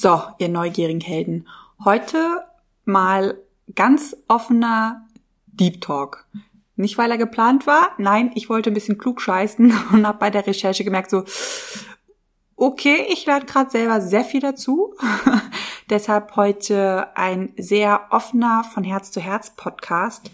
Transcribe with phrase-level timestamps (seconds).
[0.00, 1.48] So, ihr neugierigen Helden.
[1.84, 2.44] Heute
[2.84, 3.36] mal
[3.74, 5.08] ganz offener
[5.48, 6.24] Deep Talk.
[6.76, 7.90] Nicht, weil er geplant war.
[7.98, 11.24] Nein, ich wollte ein bisschen klug scheißen und habe bei der Recherche gemerkt, so,
[12.54, 14.94] okay, ich lerne gerade selber sehr viel dazu.
[15.90, 20.30] Deshalb heute ein sehr offener von Herz zu Herz Podcast.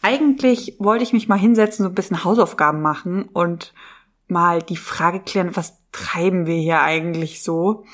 [0.00, 3.74] Eigentlich wollte ich mich mal hinsetzen, so ein bisschen Hausaufgaben machen und
[4.26, 7.84] mal die Frage klären, was treiben wir hier eigentlich so?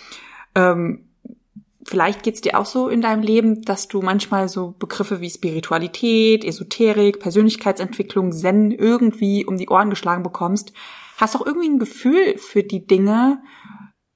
[0.54, 1.06] Ähm,
[1.88, 6.44] vielleicht geht's dir auch so in deinem Leben, dass du manchmal so Begriffe wie Spiritualität,
[6.44, 10.72] Esoterik, Persönlichkeitsentwicklung, Zen irgendwie um die Ohren geschlagen bekommst.
[11.16, 13.42] Hast auch irgendwie ein Gefühl für die Dinge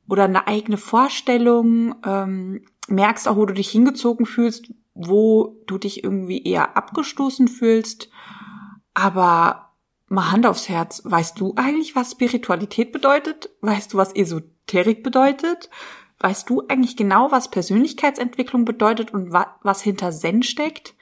[0.08, 6.04] oder eine eigene Vorstellung, ähm, merkst auch, wo du dich hingezogen fühlst, wo du dich
[6.04, 8.10] irgendwie eher abgestoßen fühlst.
[8.92, 9.70] Aber
[10.08, 13.48] mal Hand aufs Herz, weißt du eigentlich, was Spiritualität bedeutet?
[13.62, 15.70] Weißt du, was Esoterik bedeutet?
[16.22, 20.94] Weißt du eigentlich genau, was Persönlichkeitsentwicklung bedeutet und wa was hinter Zen steckt?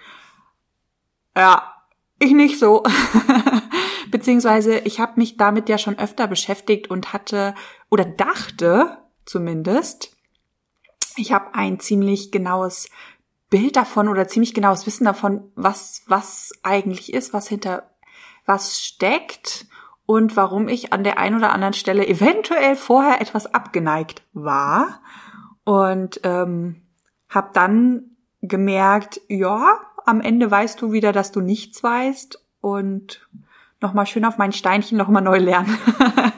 [1.36, 1.75] Ja,
[2.19, 2.83] ich nicht so.
[4.11, 7.55] Beziehungsweise ich habe mich damit ja schon öfter beschäftigt und hatte
[7.91, 10.17] oder dachte zumindest,
[11.17, 12.89] ich habe ein ziemlich genaues
[13.50, 17.91] Bild davon oder ziemlich genaues Wissen davon, was was eigentlich ist, was hinter
[18.47, 19.66] was steckt
[20.11, 25.03] und warum ich an der einen oder anderen Stelle eventuell vorher etwas abgeneigt war.
[25.62, 26.83] Und ähm,
[27.28, 33.28] habe dann gemerkt, ja, am Ende weißt du wieder, dass du nichts weißt und
[33.81, 35.78] nochmal schön auf mein Steinchen nochmal neu lernen.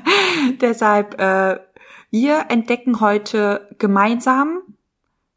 [0.60, 1.58] Deshalb, äh,
[2.10, 4.60] wir entdecken heute gemeinsam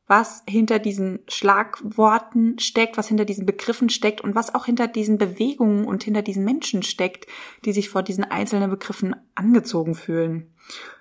[0.08, 5.17] was hinter diesen Schlagworten steckt, was hinter diesen Begriffen steckt und was auch hinter diesen
[5.17, 7.25] Bewegungen und hinter diesen Menschen steckt,
[7.66, 10.53] die sich vor diesen einzelnen Begriffen angezogen fühlen.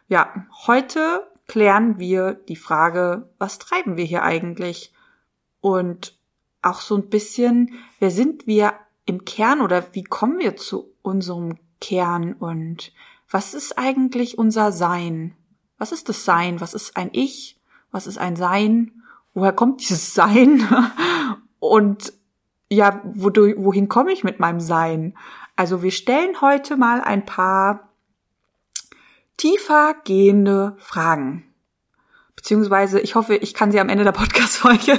[0.09, 4.93] Ja, heute klären wir die Frage, was treiben wir hier eigentlich?
[5.61, 6.19] Und
[6.63, 8.73] auch so ein bisschen, wer sind wir
[9.05, 12.93] im Kern oder wie kommen wir zu unserem Kern und
[13.29, 15.37] was ist eigentlich unser Sein?
[15.77, 16.63] Was ist das Sein?
[16.63, 17.61] Was ist ein Ich?
[17.95, 19.04] was ist ein Sein,
[19.35, 20.67] woher kommt dieses Sein
[21.59, 22.13] und
[22.71, 25.15] ja, wodurch, wohin komme ich mit meinem Sein?
[25.57, 27.91] Also wir stellen heute mal ein paar
[29.37, 31.45] tiefer gehende Fragen.
[32.37, 34.99] Beziehungsweise, ich hoffe, ich kann sie am Ende der Podcast-Folge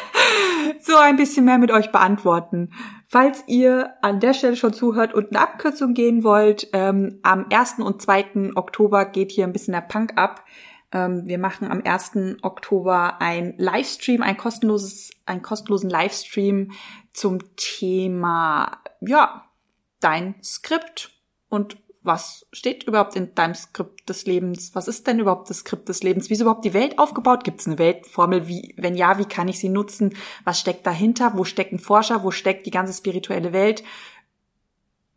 [0.80, 2.72] so ein bisschen mehr mit euch beantworten.
[3.08, 7.80] Falls ihr an der Stelle schon zuhört und eine Abkürzung gehen wollt, ähm, am 1.
[7.80, 8.52] und 2.
[8.54, 10.44] Oktober geht hier ein bisschen der Punk ab.
[10.92, 12.42] Ähm, wir machen am 1.
[12.42, 16.72] Oktober ein Livestream, ein kostenloses, einen kostenlosen Livestream
[17.12, 19.44] zum Thema, ja,
[20.00, 21.12] dein Skript
[21.48, 24.74] und was steht überhaupt in deinem Skript des Lebens?
[24.74, 26.30] Was ist denn überhaupt das Skript des Lebens?
[26.30, 27.44] Wie ist überhaupt die Welt aufgebaut?
[27.44, 28.48] Gibt es eine Weltformel?
[28.48, 30.16] Wie, wenn ja, wie kann ich sie nutzen?
[30.44, 31.32] Was steckt dahinter?
[31.36, 32.24] Wo stecken Forscher?
[32.24, 33.84] Wo steckt die ganze spirituelle Welt?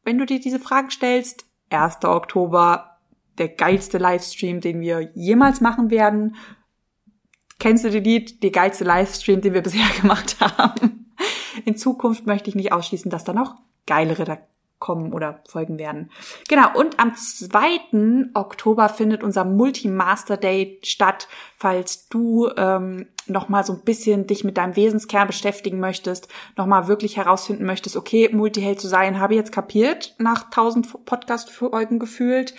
[0.03, 2.03] Wenn du dir diese Fragen stellst, 1.
[2.03, 2.92] Oktober,
[3.37, 6.35] der geilste Livestream, den wir jemals machen werden.
[7.59, 8.43] Kennst du die Lied?
[8.43, 11.13] Der geilste Livestream, den wir bisher gemacht haben.
[11.65, 13.55] In Zukunft möchte ich nicht ausschließen, dass da noch
[13.85, 14.37] geilere da
[14.83, 16.11] kommen oder folgen werden.
[16.49, 18.31] Genau, und am 2.
[18.33, 24.57] Oktober findet unser Multi-Master Day statt, falls du ähm, nochmal so ein bisschen dich mit
[24.57, 26.27] deinem Wesenskern beschäftigen möchtest,
[26.57, 31.97] nochmal wirklich herausfinden möchtest, okay, Multiheld zu sein, habe ich jetzt kapiert, nach 1000 Podcast-Folgen
[31.97, 32.53] gefühlt,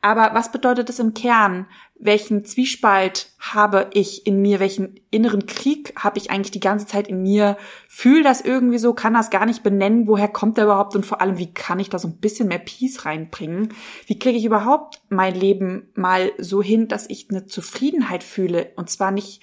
[0.00, 1.66] aber was bedeutet es im Kern?
[1.98, 4.60] Welchen Zwiespalt habe ich in mir?
[4.60, 7.56] Welchen inneren Krieg habe ich eigentlich die ganze Zeit in mir?
[7.88, 10.06] Fühl das irgendwie so, kann das gar nicht benennen.
[10.06, 10.94] Woher kommt der überhaupt?
[10.94, 13.74] Und vor allem, wie kann ich da so ein bisschen mehr Peace reinbringen?
[14.06, 18.72] Wie kriege ich überhaupt mein Leben mal so hin, dass ich eine Zufriedenheit fühle?
[18.76, 19.42] Und zwar nicht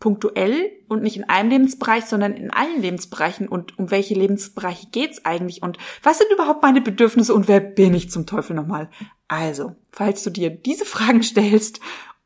[0.00, 5.24] punktuell und nicht in einem Lebensbereich, sondern in allen Lebensbereichen und um welche Lebensbereiche geht's
[5.24, 8.90] eigentlich und was sind überhaupt meine Bedürfnisse und wer bin ich zum Teufel nochmal?
[9.28, 11.80] Also, falls du dir diese Fragen stellst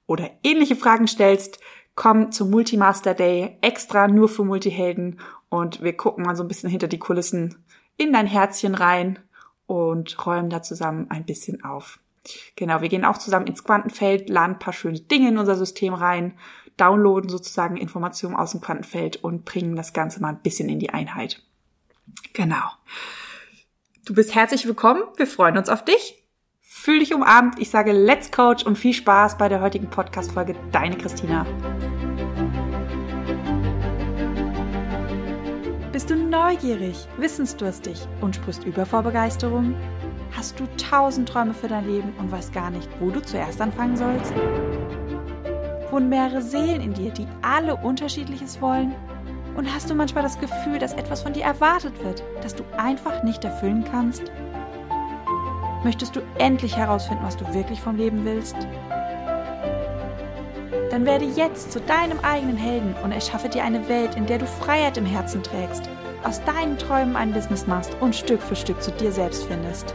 [0.06, 1.58] oder ähnliche Fragen stellst,
[1.94, 6.70] komm zum Multimaster Day extra nur für Multihelden und wir gucken mal so ein bisschen
[6.70, 7.64] hinter die Kulissen
[7.96, 9.18] in dein Herzchen rein
[9.66, 11.98] und räumen da zusammen ein bisschen auf.
[12.56, 15.92] Genau, wir gehen auch zusammen ins Quantenfeld, laden ein paar schöne Dinge in unser System
[15.92, 16.34] rein
[16.76, 20.90] downloaden sozusagen Informationen aus dem Quantenfeld und bringen das Ganze mal ein bisschen in die
[20.90, 21.42] Einheit.
[22.32, 22.64] Genau.
[24.04, 25.02] Du bist herzlich willkommen.
[25.16, 26.21] Wir freuen uns auf dich.
[26.84, 27.60] Fühl dich umarmt.
[27.60, 30.56] Ich sage Let's Coach und viel Spaß bei der heutigen Podcast-Folge.
[30.72, 31.46] Deine Christina.
[35.92, 39.76] Bist du neugierig, wissensdurstig und sprichst über vor Begeisterung?
[40.36, 43.96] Hast du tausend Träume für dein Leben und weißt gar nicht, wo du zuerst anfangen
[43.96, 44.34] sollst?
[45.92, 48.92] Wohnen mehrere Seelen in dir, die alle unterschiedliches wollen?
[49.54, 53.22] Und hast du manchmal das Gefühl, dass etwas von dir erwartet wird, das du einfach
[53.22, 54.32] nicht erfüllen kannst?
[55.84, 58.56] Möchtest du endlich herausfinden, was du wirklich vom Leben willst?
[60.90, 64.46] Dann werde jetzt zu deinem eigenen Helden und erschaffe dir eine Welt, in der du
[64.46, 65.88] Freiheit im Herzen trägst,
[66.22, 69.92] aus deinen Träumen ein Business machst und Stück für Stück zu dir selbst findest.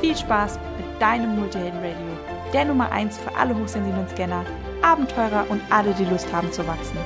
[0.00, 4.44] Viel Spaß mit deinem Multihelden Radio, der Nummer 1 für alle hochsensiblen Scanner,
[4.82, 6.98] Abenteurer und alle, die Lust haben zu wachsen.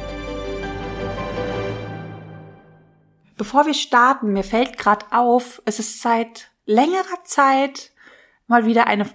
[3.36, 7.92] Bevor wir starten, mir fällt gerade auf, es ist seit längerer Zeit
[8.46, 9.06] mal wieder eine,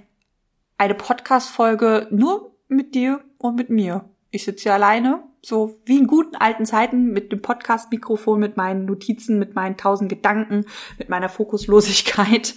[0.78, 4.10] eine Podcast-Folge nur mit dir und mit mir.
[4.30, 8.86] Ich sitze hier alleine, so wie in guten alten Zeiten mit dem Podcast-Mikrofon, mit meinen
[8.86, 10.66] Notizen, mit meinen tausend Gedanken,
[10.98, 12.56] mit meiner Fokuslosigkeit.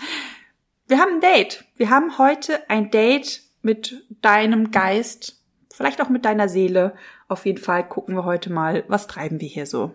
[0.87, 1.65] Wir haben ein Date.
[1.77, 5.43] Wir haben heute ein Date mit deinem Geist,
[5.73, 6.95] vielleicht auch mit deiner Seele.
[7.27, 9.95] Auf jeden Fall gucken wir heute mal, was treiben wir hier so.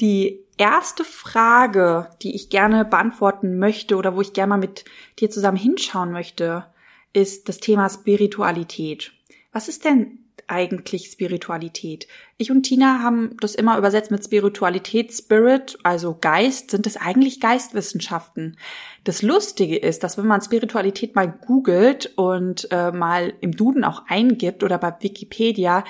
[0.00, 4.84] Die erste Frage, die ich gerne beantworten möchte oder wo ich gerne mal mit
[5.18, 6.66] dir zusammen hinschauen möchte,
[7.12, 9.12] ist das Thema Spiritualität.
[9.52, 12.06] Was ist denn eigentlich Spiritualität?
[12.36, 16.70] Ich und Tina haben das immer übersetzt mit Spiritualität, Spirit, also Geist.
[16.70, 18.56] Sind es eigentlich Geistwissenschaften?
[19.04, 24.02] Das Lustige ist, dass wenn man Spiritualität mal googelt und äh, mal im Duden auch
[24.08, 25.84] eingibt oder bei Wikipedia,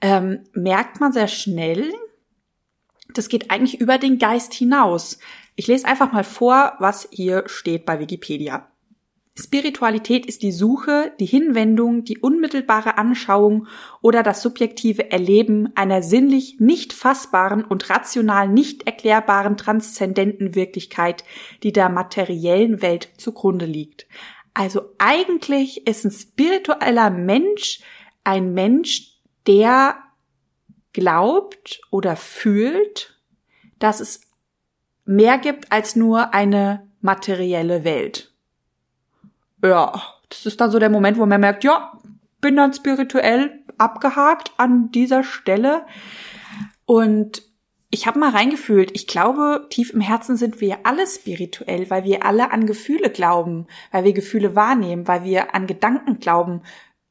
[0.00, 1.92] ähm, merkt man sehr schnell,
[3.14, 5.18] das geht eigentlich über den Geist hinaus.
[5.56, 8.68] Ich lese einfach mal vor, was hier steht bei Wikipedia.
[9.36, 13.68] Spiritualität ist die Suche, die Hinwendung, die unmittelbare Anschauung
[14.02, 21.22] oder das subjektive Erleben einer sinnlich nicht fassbaren und rational nicht erklärbaren transzendenten Wirklichkeit,
[21.62, 24.08] die der materiellen Welt zugrunde liegt.
[24.54, 27.80] Also eigentlich ist ein spiritueller Mensch
[28.28, 29.14] ein Mensch,
[29.46, 29.96] der
[30.98, 33.16] glaubt oder fühlt,
[33.78, 34.22] dass es
[35.04, 38.32] mehr gibt als nur eine materielle Welt.
[39.62, 41.92] Ja, das ist dann so der Moment, wo man merkt, ja,
[42.40, 45.86] bin dann spirituell abgehakt an dieser Stelle.
[46.84, 47.42] Und
[47.90, 52.24] ich habe mal reingefühlt, ich glaube, tief im Herzen sind wir alle spirituell, weil wir
[52.26, 56.62] alle an Gefühle glauben, weil wir Gefühle wahrnehmen, weil wir an Gedanken glauben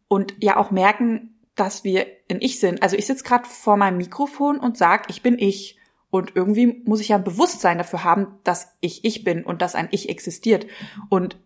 [0.10, 2.82] und ja auch merken, dass wir in Ich sind.
[2.82, 5.78] Also ich sitze gerade vor meinem Mikrofon und sag, ich bin ich.
[6.10, 9.76] Und irgendwie muss ich ja ein Bewusstsein dafür haben, dass ich ich bin und dass
[9.76, 10.66] ein Ich existiert.
[11.10, 11.38] Und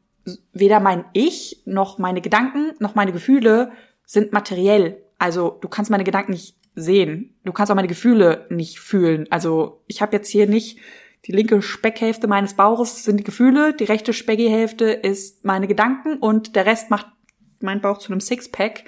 [0.53, 3.71] weder mein Ich noch meine Gedanken noch meine Gefühle
[4.05, 5.01] sind materiell.
[5.17, 7.35] Also du kannst meine Gedanken nicht sehen.
[7.43, 9.27] Du kannst auch meine Gefühle nicht fühlen.
[9.31, 10.79] Also ich habe jetzt hier nicht
[11.25, 16.55] die linke Speckhälfte meines Bauches sind die Gefühle, die rechte Speckihälfte ist meine Gedanken und
[16.55, 17.07] der Rest macht
[17.59, 18.85] mein Bauch zu einem Sixpack.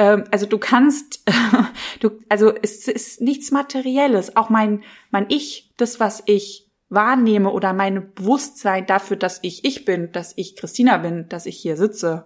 [0.00, 1.22] Ähm, also du kannst,
[2.00, 4.34] du, also es ist nichts Materielles.
[4.34, 9.84] Auch mein mein Ich, das was ich wahrnehme oder mein Bewusstsein dafür, dass ich ich
[9.84, 12.24] bin, dass ich Christina bin, dass ich hier sitze,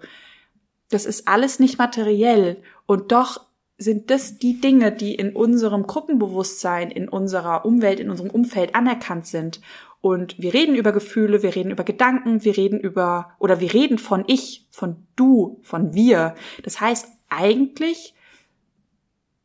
[0.88, 2.62] das ist alles nicht materiell.
[2.87, 3.44] Und doch
[3.77, 9.27] sind das die Dinge, die in unserem Gruppenbewusstsein, in unserer Umwelt, in unserem Umfeld anerkannt
[9.27, 9.61] sind.
[10.00, 13.99] Und wir reden über Gefühle, wir reden über Gedanken, wir reden über, oder wir reden
[13.99, 16.37] von ich, von du, von wir.
[16.62, 18.14] Das heißt, eigentlich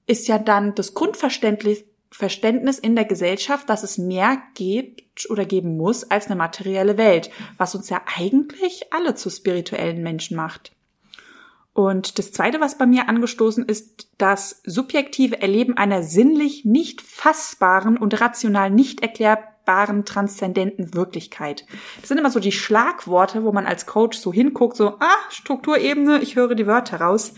[0.06, 5.78] ist ja dann das Grundverständnis Verständnis in der Gesellschaft, dass es mehr gibt oder geben
[5.78, 10.72] muss als eine materielle Welt, was uns ja eigentlich alle zu spirituellen Menschen macht.
[11.74, 17.98] Und das Zweite, was bei mir angestoßen ist, das subjektive Erleben einer sinnlich nicht fassbaren
[17.98, 21.66] und rational nicht erklärbaren transzendenten Wirklichkeit.
[22.02, 26.20] Das sind immer so die Schlagworte, wo man als Coach so hinguckt, so, ah, Strukturebene,
[26.22, 27.34] ich höre die Wörter raus.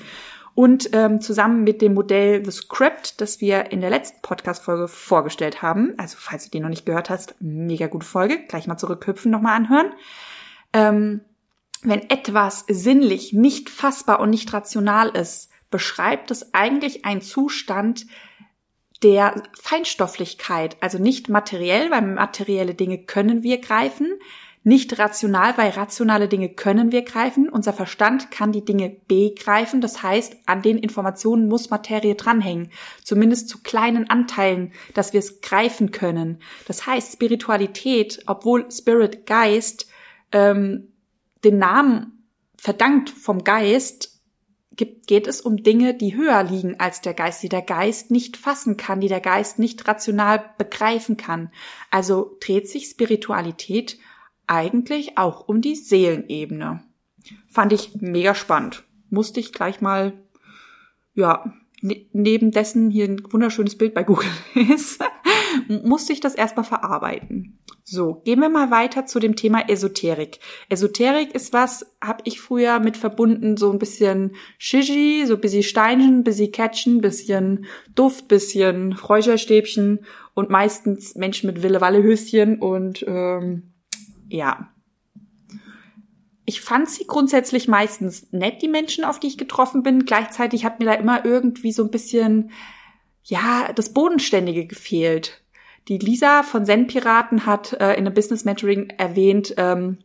[0.54, 5.62] Und ähm, zusammen mit dem Modell The Script, das wir in der letzten Podcast-Folge vorgestellt
[5.62, 9.32] haben, also falls du die noch nicht gehört hast, mega gute Folge, gleich mal zurückhüpfen,
[9.32, 9.94] nochmal anhören.
[10.74, 11.22] Ähm,
[11.84, 18.06] wenn etwas sinnlich nicht fassbar und nicht rational ist, beschreibt es eigentlich einen Zustand
[19.02, 24.20] der Feinstofflichkeit, also nicht materiell, weil materielle Dinge können wir greifen,
[24.64, 27.50] nicht rational, weil rationale Dinge können wir greifen.
[27.50, 29.82] Unser Verstand kann die Dinge begreifen.
[29.82, 32.72] Das heißt, an den Informationen muss Materie dranhängen.
[33.04, 36.40] Zumindest zu kleinen Anteilen, dass wir es greifen können.
[36.68, 39.88] Das heißt, Spiritualität, obwohl Spirit Geist
[40.32, 40.90] ähm,
[41.44, 44.12] den Namen verdankt vom Geist,
[44.76, 48.78] geht es um Dinge, die höher liegen als der Geist, die der Geist nicht fassen
[48.78, 51.52] kann, die der Geist nicht rational begreifen kann.
[51.90, 53.98] Also dreht sich Spiritualität
[54.52, 56.84] eigentlich auch um die Seelenebene.
[57.50, 58.84] Fand ich mega spannend.
[59.10, 60.14] Musste ich gleich mal,
[61.14, 65.02] ja, ne neben dessen hier ein wunderschönes Bild bei Google ist,
[65.68, 67.60] musste ich das erstmal verarbeiten.
[67.84, 70.40] So, gehen wir mal weiter zu dem Thema Esoterik.
[70.70, 75.64] Esoterik ist was, habe ich früher mit verbunden, so ein bisschen Shiji, so ein bisschen
[75.64, 77.66] Steinchen, bisschen Catchen, bisschen
[77.96, 83.71] Duft, bisschen Räucherstäbchen und meistens Menschen mit Wille-Walle-Höschen und ähm,
[84.32, 84.70] ja.
[86.46, 90.06] Ich fand sie grundsätzlich meistens nett, die Menschen, auf die ich getroffen bin.
[90.06, 92.52] Gleichzeitig hat mir da immer irgendwie so ein bisschen,
[93.24, 95.44] ja, das Bodenständige gefehlt.
[95.88, 100.00] Die Lisa von Zen Piraten hat äh, in einem Business Mentoring erwähnt, ähm,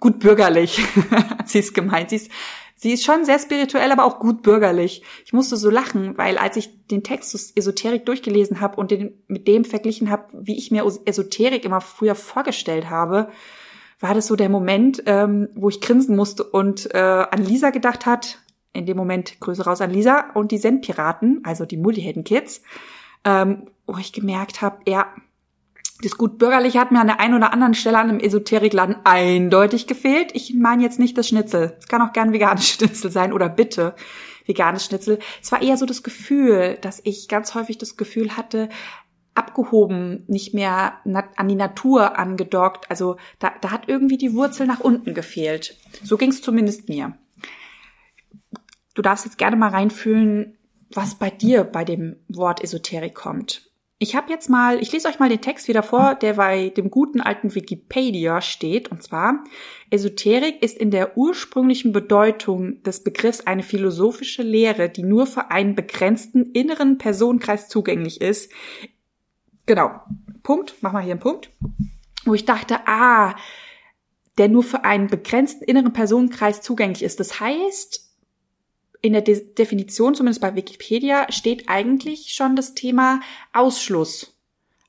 [0.00, 0.78] gut bürgerlich,
[1.10, 2.10] hat sie es gemeint.
[2.10, 2.30] Sie ist,
[2.74, 5.02] sie ist schon sehr spirituell, aber auch gut bürgerlich.
[5.24, 9.48] Ich musste so lachen, weil als ich den Text Esoterik durchgelesen habe und den mit
[9.48, 13.30] dem verglichen habe, wie ich mir Esoterik immer früher vorgestellt habe,
[14.00, 18.06] war das so der Moment, ähm, wo ich grinsen musste und äh, an Lisa gedacht
[18.06, 18.38] hat.
[18.72, 22.60] In dem Moment Grüße raus an Lisa und die Zen-Piraten, also die Multihelden-Kids
[23.26, 25.12] ähm, wo ich gemerkt habe, ja,
[26.02, 29.86] das gut bürgerliche hat mir an der einen oder anderen Stelle an einem Esoterikladen eindeutig
[29.86, 30.30] gefehlt.
[30.34, 31.74] Ich meine jetzt nicht das Schnitzel.
[31.78, 33.94] Es kann auch gern veganes Schnitzel sein oder bitte
[34.46, 35.18] veganes Schnitzel.
[35.42, 38.68] Es war eher so das Gefühl, dass ich ganz häufig das Gefühl hatte,
[39.36, 42.90] abgehoben, nicht mehr an die Natur angedockt.
[42.90, 45.76] Also da, da hat irgendwie die Wurzel nach unten gefehlt.
[46.02, 47.16] So ging es zumindest mir.
[48.94, 50.56] Du darfst jetzt gerne mal reinfühlen,
[50.90, 53.70] was bei dir bei dem Wort Esoterik kommt.
[53.98, 56.90] Ich habe jetzt mal, ich lese euch mal den Text wieder vor, der bei dem
[56.90, 59.42] guten alten Wikipedia steht, und zwar,
[59.88, 65.74] Esoterik ist in der ursprünglichen Bedeutung des Begriffs eine philosophische Lehre, die nur für einen
[65.74, 68.52] begrenzten inneren Personenkreis zugänglich ist.
[69.66, 70.00] Genau.
[70.42, 70.74] Punkt.
[70.80, 71.50] Mach mal hier einen Punkt.
[72.24, 73.36] Wo ich dachte, ah,
[74.38, 77.20] der nur für einen begrenzten inneren Personenkreis zugänglich ist.
[77.20, 78.06] Das heißt,
[79.02, 83.20] in der De Definition, zumindest bei Wikipedia, steht eigentlich schon das Thema
[83.52, 84.34] Ausschluss.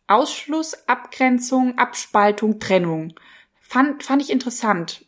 [0.07, 3.13] Ausschluss, Abgrenzung, Abspaltung, Trennung.
[3.61, 5.05] Fand, fand ich interessant,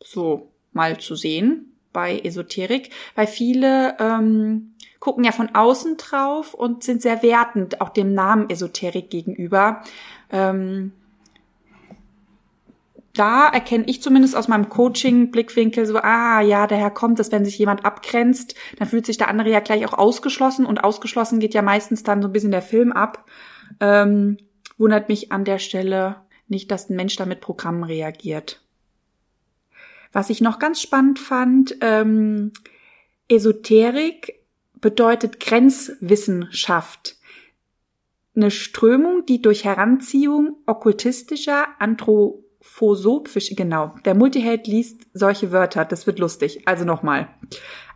[0.00, 6.84] so mal zu sehen bei Esoterik, weil viele ähm, gucken ja von außen drauf und
[6.84, 9.82] sind sehr wertend auch dem Namen Esoterik gegenüber.
[10.30, 10.92] Ähm,
[13.12, 17.58] da erkenne ich zumindest aus meinem Coaching-Blickwinkel so, ah ja, daher kommt es, wenn sich
[17.58, 21.62] jemand abgrenzt, dann fühlt sich der andere ja gleich auch ausgeschlossen und ausgeschlossen geht ja
[21.62, 23.28] meistens dann so ein bisschen der Film ab.
[23.80, 24.38] Ähm,
[24.78, 26.14] wundert mich an der Stelle
[26.46, 28.62] nicht, dass ein Mensch da mit Programmen reagiert.
[30.12, 32.52] Was ich noch ganz spannend fand, ähm,
[33.28, 34.41] Esoterik
[34.82, 37.16] bedeutet Grenzwissenschaft.
[38.36, 43.94] Eine Strömung, die durch Heranziehung okkultistischer, anthro Anthroposophisch, genau.
[44.04, 46.62] Der Multiheld liest solche Wörter, das wird lustig.
[46.66, 47.28] Also nochmal.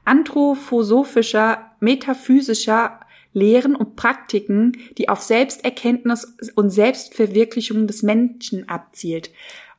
[0.05, 3.01] Anthroposophischer, metaphysischer
[3.33, 9.31] Lehren und Praktiken, die auf Selbsterkenntnis und Selbstverwirklichung des Menschen abzielt.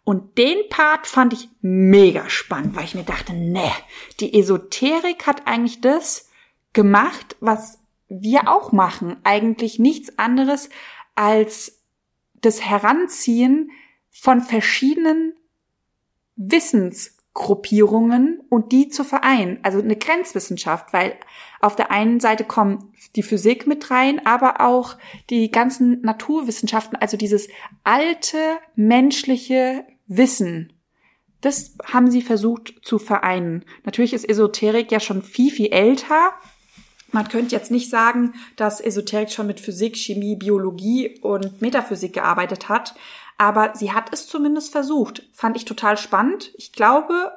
[0.04, 3.72] Und den Part fand ich mega spannend, weil ich mir dachte, ne,
[4.20, 6.27] die Esoterik hat eigentlich das
[6.74, 9.18] gemacht, was wir auch machen.
[9.24, 10.70] Eigentlich nichts anderes
[11.16, 11.82] als
[12.36, 13.72] das Heranziehen
[14.10, 15.34] von verschiedenen
[16.36, 19.60] Wissensgruppierungen und die zu vereinen.
[19.64, 21.16] Also eine Grenzwissenschaft, weil
[21.60, 24.98] auf der einen Seite kommen die Physik mit rein, aber auch
[25.30, 27.48] die ganzen Naturwissenschaften, also dieses
[27.84, 28.38] alte
[28.76, 30.74] menschliche Wissen.
[31.42, 33.66] Das haben sie versucht zu vereinen.
[33.84, 36.34] Natürlich ist Esoterik ja schon viel, viel älter.
[37.18, 42.70] Man könnte jetzt nicht sagen, dass Esoterik schon mit Physik, Chemie, Biologie und Metaphysik gearbeitet
[42.70, 42.94] hat,
[43.40, 45.28] aber sie hat es zumindest versucht.
[45.34, 46.52] Fand ich total spannend.
[46.58, 47.32] Ich glaube,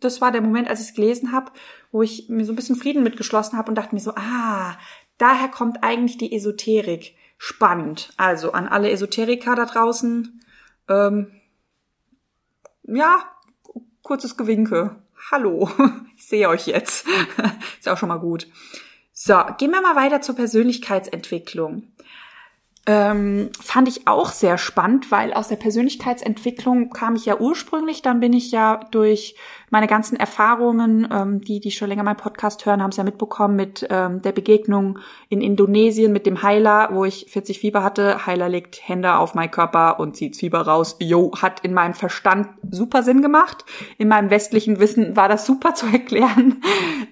[0.00, 1.52] das war der Moment, als ich es gelesen habe,
[1.92, 4.78] wo ich mir so ein bisschen Frieden mitgeschlossen habe und dachte mir so, ah,
[5.18, 7.16] daher kommt eigentlich die Esoterik.
[7.36, 8.14] Spannend.
[8.16, 10.42] Also an alle Esoteriker da draußen,
[10.88, 11.32] ähm,
[12.84, 13.24] ja,
[14.00, 14.96] kurzes Gewinke.
[15.30, 15.68] Hallo,
[16.16, 17.06] ich sehe euch jetzt.
[17.78, 18.46] Ist auch schon mal gut.
[19.18, 21.84] So, gehen wir mal weiter zur Persönlichkeitsentwicklung.
[22.84, 28.20] Ähm, fand ich auch sehr spannend, weil aus der Persönlichkeitsentwicklung kam ich ja ursprünglich, dann
[28.20, 29.34] bin ich ja durch
[29.70, 33.56] meine ganzen Erfahrungen, ähm, die, die schon länger meinen Podcast hören, haben es ja mitbekommen
[33.56, 38.26] mit ähm, der Begegnung in Indonesien mit dem Heiler, wo ich 40 Fieber hatte.
[38.26, 40.96] Heiler legt Hände auf meinen Körper und zieht Fieber raus.
[41.00, 43.64] Jo, hat in meinem Verstand super Sinn gemacht.
[43.98, 46.62] In meinem westlichen Wissen war das super zu erklären.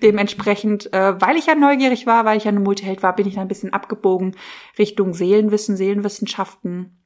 [0.02, 3.34] Dementsprechend, äh, weil ich ja neugierig war, weil ich ja eine Multiheld war, bin ich
[3.34, 4.36] dann ein bisschen abgebogen
[4.78, 7.03] Richtung Seelenwissen Wissen, Seelenwissenschaften.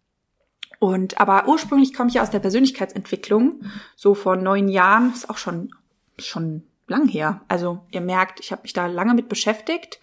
[0.79, 3.63] Und aber ursprünglich komme ich aus der Persönlichkeitsentwicklung,
[3.97, 5.71] so vor neun Jahren, ist auch schon
[6.19, 7.43] schon lang her.
[7.49, 10.01] Also ihr merkt, ich habe mich da lange mit beschäftigt.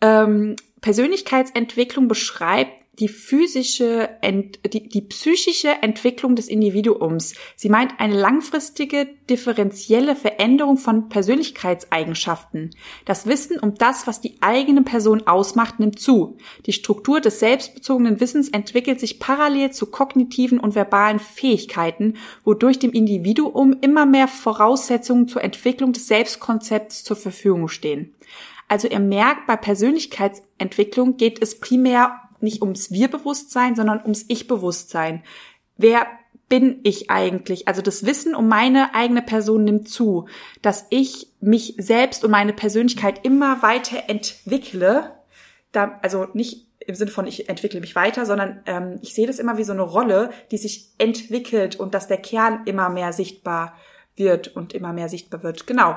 [0.00, 7.34] Ähm, Persönlichkeitsentwicklung beschreibt die physische, die, die psychische Entwicklung des Individuums.
[7.56, 12.70] Sie meint eine langfristige, differenzielle Veränderung von Persönlichkeitseigenschaften.
[13.04, 16.36] Das Wissen um das, was die eigene Person ausmacht, nimmt zu.
[16.66, 22.92] Die Struktur des selbstbezogenen Wissens entwickelt sich parallel zu kognitiven und verbalen Fähigkeiten, wodurch dem
[22.92, 28.14] Individuum immer mehr Voraussetzungen zur Entwicklung des Selbstkonzepts zur Verfügung stehen.
[28.68, 35.24] Also ihr merkt, bei Persönlichkeitsentwicklung geht es primär nicht ums Wir-Bewusstsein, sondern ums Ich-Bewusstsein.
[35.76, 36.06] Wer
[36.48, 37.66] bin ich eigentlich?
[37.66, 40.28] Also das Wissen um meine eigene Person nimmt zu,
[40.62, 45.12] dass ich mich selbst und meine Persönlichkeit immer weiter entwickle.
[45.72, 49.38] Da, also nicht im Sinne von ich entwickle mich weiter, sondern ähm, ich sehe das
[49.38, 53.74] immer wie so eine Rolle, die sich entwickelt und dass der Kern immer mehr sichtbar
[54.16, 55.66] wird und immer mehr sichtbar wird.
[55.66, 55.96] Genau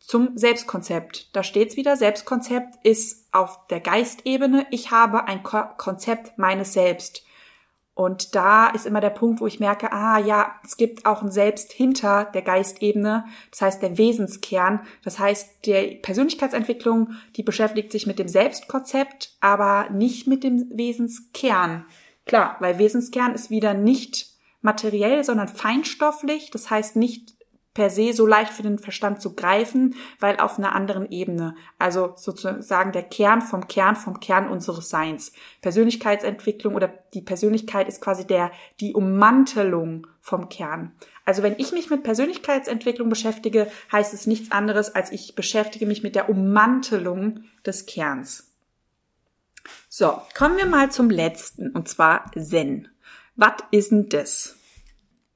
[0.00, 1.34] zum Selbstkonzept.
[1.34, 1.96] Da steht's wieder.
[1.96, 4.66] Selbstkonzept ist auf der Geistebene.
[4.70, 7.24] Ich habe ein Ko Konzept meines Selbst.
[7.94, 11.30] Und da ist immer der Punkt, wo ich merke, ah ja, es gibt auch ein
[11.30, 14.80] Selbst hinter der Geistebene, das heißt der Wesenskern.
[15.04, 21.84] Das heißt, der Persönlichkeitsentwicklung, die beschäftigt sich mit dem Selbstkonzept, aber nicht mit dem Wesenskern.
[22.24, 24.30] Klar, weil Wesenskern ist wieder nicht
[24.62, 27.34] materiell, sondern feinstofflich, das heißt nicht
[27.74, 31.54] per se so leicht für den Verstand zu greifen, weil auf einer anderen Ebene.
[31.78, 35.32] Also sozusagen der Kern vom Kern vom Kern unseres Seins.
[35.60, 38.50] Persönlichkeitsentwicklung oder die Persönlichkeit ist quasi der,
[38.80, 40.92] die Ummantelung vom Kern.
[41.24, 46.02] Also wenn ich mich mit Persönlichkeitsentwicklung beschäftige, heißt es nichts anderes, als ich beschäftige mich
[46.02, 48.52] mit der Ummantelung des Kerns.
[49.88, 52.88] So, kommen wir mal zum letzten, und zwar Zen.
[53.36, 54.56] Was ist denn das?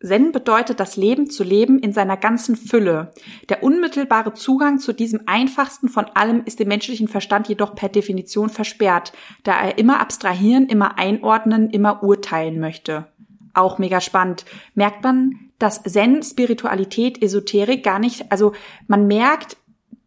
[0.04, 3.12] Zen bedeutet, das Leben zu leben in seiner ganzen Fülle.
[3.48, 8.50] Der unmittelbare Zugang zu diesem einfachsten von allem ist dem menschlichen Verstand jedoch per Definition
[8.50, 9.12] versperrt,
[9.44, 13.06] da er immer abstrahieren, immer einordnen, immer urteilen möchte.
[13.54, 14.44] Auch mega spannend.
[14.74, 18.52] Merkt man, dass Zen, Spiritualität, Esoterik gar nicht, also
[18.86, 19.56] man merkt,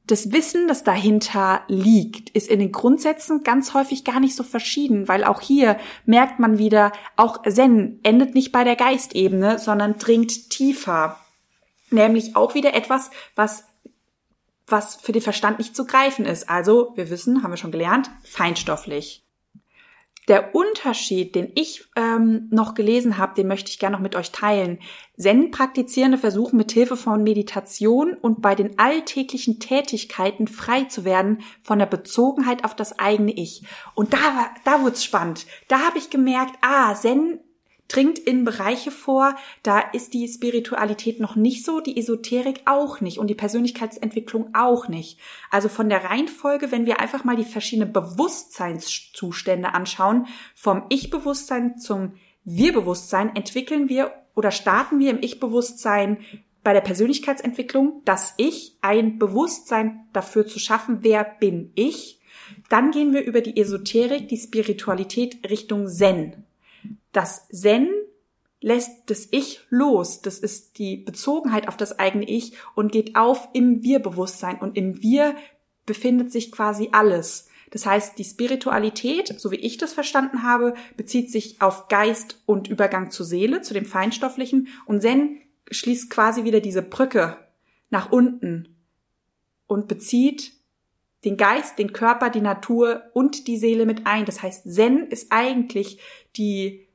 [0.07, 5.07] das Wissen, das dahinter liegt, ist in den Grundsätzen ganz häufig gar nicht so verschieden,
[5.07, 10.49] weil auch hier merkt man wieder, auch Zen endet nicht bei der Geistebene, sondern dringt
[10.49, 11.19] tiefer.
[11.89, 13.65] Nämlich auch wieder etwas, was
[14.69, 16.49] was für den Verstand nicht zu greifen ist.
[16.49, 19.26] Also, wir wissen, haben wir schon gelernt, feinstofflich.
[20.27, 24.31] Der Unterschied, den ich ähm, noch gelesen habe, den möchte ich gerne noch mit euch
[24.31, 24.79] teilen.
[25.17, 31.79] Zen-Praktizierende versuchen mit Hilfe von Meditation und bei den alltäglichen Tätigkeiten frei zu werden von
[31.79, 33.63] der Bezogenheit auf das eigene Ich.
[33.95, 35.45] Und da war, da wurde spannend.
[35.69, 37.39] Da habe ich gemerkt, ah, Zen
[37.87, 43.17] dringt in Bereiche vor, da ist die Spiritualität noch nicht so, die Esoterik auch nicht
[43.17, 45.19] und die Persönlichkeitsentwicklung auch nicht.
[45.51, 52.13] Also von der Reihenfolge, wenn wir einfach mal die verschiedenen Bewusstseinszustände anschauen, vom Ich-Bewusstsein zum
[52.43, 56.19] Wir-Bewusstsein, entwickeln wir oder starten wir im Ich-Bewusstsein
[56.63, 62.19] bei der Persönlichkeitsentwicklung, dass Ich ein Bewusstsein dafür zu schaffen, wer bin ich.
[62.69, 66.46] Dann gehen wir über die Esoterik, die Spiritualität Richtung Zen.
[67.17, 67.89] Das Zen
[68.61, 70.21] lässt das Ich los.
[70.21, 74.59] Das ist die Bezogenheit auf das eigene Ich und geht auf im Wir-Bewusstsein.
[74.59, 75.35] Und im Wir
[75.87, 77.49] befindet sich quasi alles.
[77.71, 82.67] Das heißt, die Spiritualität, so wie ich das verstanden habe, bezieht sich auf Geist und
[82.67, 84.67] Übergang zur Seele, zu dem Feinstofflichen.
[84.85, 85.39] Und Zen
[85.71, 87.37] schließt quasi wieder diese Brücke
[87.89, 88.75] nach unten
[89.65, 90.53] und bezieht
[91.25, 94.25] den Geist, den Körper, die Natur und die Seele mit ein.
[94.25, 95.99] Das heißt, Zen ist eigentlich
[96.35, 96.86] die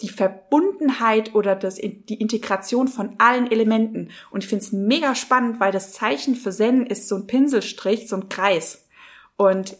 [0.00, 4.10] die Verbundenheit oder das, die Integration von allen Elementen.
[4.30, 8.08] Und ich finde es mega spannend, weil das Zeichen für Zen ist so ein Pinselstrich,
[8.08, 8.86] so ein Kreis.
[9.36, 9.76] Und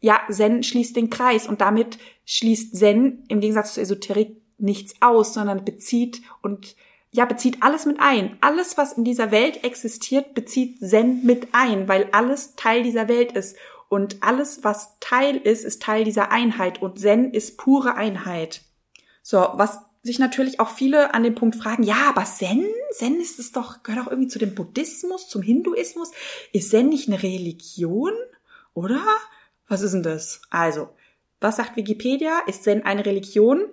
[0.00, 5.34] ja, Zen schließt den Kreis und damit schließt Zen im Gegensatz zu Esoterik nichts aus,
[5.34, 6.74] sondern bezieht und
[7.12, 8.36] ja, bezieht alles mit ein.
[8.40, 13.32] Alles, was in dieser Welt existiert, bezieht Zen mit ein, weil alles Teil dieser Welt
[13.32, 13.56] ist.
[13.88, 16.80] Und alles, was Teil ist, ist Teil dieser Einheit.
[16.80, 18.62] Und Zen ist pure Einheit.
[19.30, 23.38] So, was sich natürlich auch viele an dem Punkt fragen, ja, aber Zen, Zen ist
[23.38, 26.10] es doch, gehört auch irgendwie zu dem Buddhismus, zum Hinduismus.
[26.52, 28.12] Ist Zen nicht eine Religion?
[28.74, 29.00] Oder?
[29.68, 30.42] Was ist denn das?
[30.50, 30.88] Also,
[31.38, 32.40] was sagt Wikipedia?
[32.48, 33.66] Ist Zen eine Religion?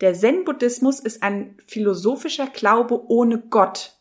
[0.00, 3.96] Der Zen-Buddhismus ist ein philosophischer Glaube ohne Gott.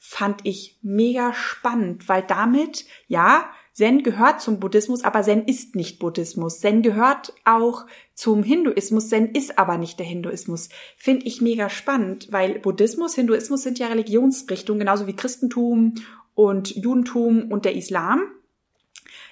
[0.00, 5.98] Fand ich mega spannend, weil damit, ja, Zen gehört zum Buddhismus, aber Zen ist nicht
[5.98, 6.60] Buddhismus.
[6.60, 10.68] Zen gehört auch zum Hinduismus, Zen ist aber nicht der Hinduismus.
[10.96, 15.94] Finde ich mega spannend, weil Buddhismus, Hinduismus sind ja Religionsrichtungen, genauso wie Christentum
[16.34, 18.22] und Judentum und der Islam,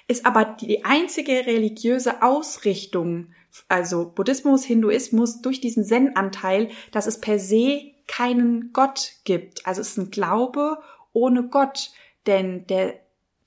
[0.07, 3.27] ist aber die einzige religiöse Ausrichtung,
[3.67, 9.65] also Buddhismus, Hinduismus, durch diesen Zen-Anteil, dass es per se keinen Gott gibt.
[9.67, 10.77] Also es ist ein Glaube
[11.13, 11.91] ohne Gott.
[12.27, 12.99] Denn der,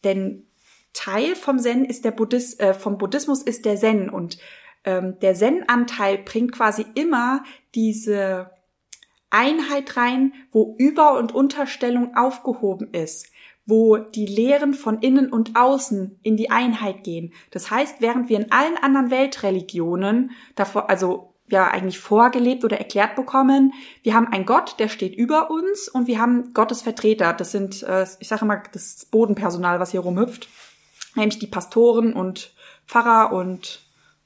[0.05, 0.47] denn
[0.95, 4.39] Teil vom Zen ist der Buddhist, äh, vom Buddhismus ist der Zen und
[4.85, 8.51] ähm, der Zen-Anteil bringt quasi immer diese
[9.31, 13.27] Einheit rein, wo Über- und Unterstellung aufgehoben ist,
[13.67, 17.33] wo die Lehren von innen und außen in die Einheit gehen.
[17.51, 23.17] Das heißt, während wir in allen anderen Weltreligionen davor, also ja eigentlich vorgelebt oder erklärt
[23.17, 27.33] bekommen, wir haben einen Gott, der steht über uns und wir haben Gottes Vertreter.
[27.33, 30.49] Das sind, äh, ich sage immer, das Bodenpersonal, was hier rumhüpft,
[31.15, 32.55] nämlich die Pastoren und
[32.87, 33.81] Pfarrer und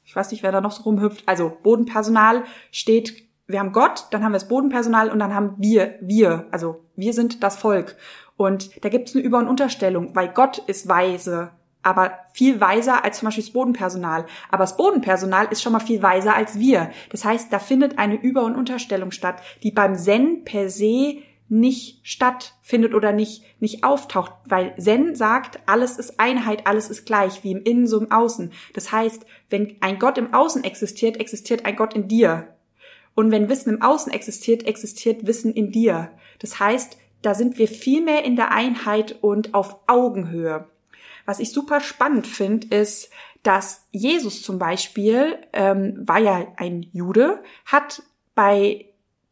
[0.05, 1.24] ich weiß nicht, wer da noch so rumhüpft.
[1.27, 5.94] Also Bodenpersonal steht wir haben Gott, dann haben wir das Bodenpersonal und dann haben wir,
[6.01, 7.96] wir, also wir sind das Volk.
[8.37, 11.51] Und da gibt es eine Über- und Unterstellung, weil Gott ist weise,
[11.83, 14.27] aber viel weiser als zum Beispiel das Bodenpersonal.
[14.51, 16.90] Aber das Bodenpersonal ist schon mal viel weiser als wir.
[17.11, 22.06] Das heißt, da findet eine Über- und Unterstellung statt, die beim Zen per se nicht
[22.06, 27.52] stattfindet oder nicht, nicht auftaucht, weil Zen sagt, alles ist Einheit, alles ist gleich, wie
[27.52, 28.52] im Innen so im Außen.
[28.74, 32.54] Das heißt, wenn ein Gott im Außen existiert, existiert ein Gott in dir.
[33.14, 36.12] Und wenn Wissen im Außen existiert, existiert Wissen in dir.
[36.38, 40.68] Das heißt, da sind wir viel mehr in der Einheit und auf Augenhöhe.
[41.24, 43.11] Was ich super spannend finde, ist,
[43.42, 48.02] dass Jesus zum Beispiel ähm, war ja ein Jude, hat
[48.34, 48.88] bei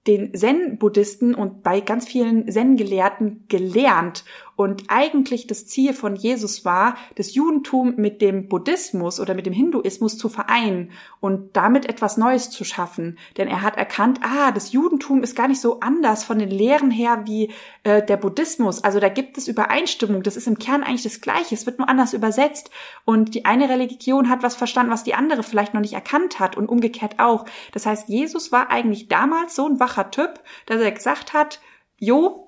[0.07, 4.25] den Zen-Buddhisten und bei ganz vielen Zen-Gelehrten gelernt.
[4.57, 9.53] Und eigentlich das Ziel von Jesus war, das Judentum mit dem Buddhismus oder mit dem
[9.53, 13.19] Hinduismus zu vereinen und damit etwas Neues zu schaffen.
[13.37, 16.91] Denn er hat erkannt, ah, das Judentum ist gar nicht so anders von den Lehren
[16.91, 18.83] her wie äh, der Buddhismus.
[18.83, 20.23] Also da gibt es Übereinstimmung.
[20.23, 21.55] Das ist im Kern eigentlich das Gleiche.
[21.55, 22.71] Es wird nur anders übersetzt.
[23.05, 26.57] Und die eine Religion hat was verstanden, was die andere vielleicht noch nicht erkannt hat
[26.57, 27.45] und umgekehrt auch.
[27.73, 31.61] Das heißt, Jesus war eigentlich damals so ein wacher Typ, dass er gesagt hat,
[31.99, 32.46] jo,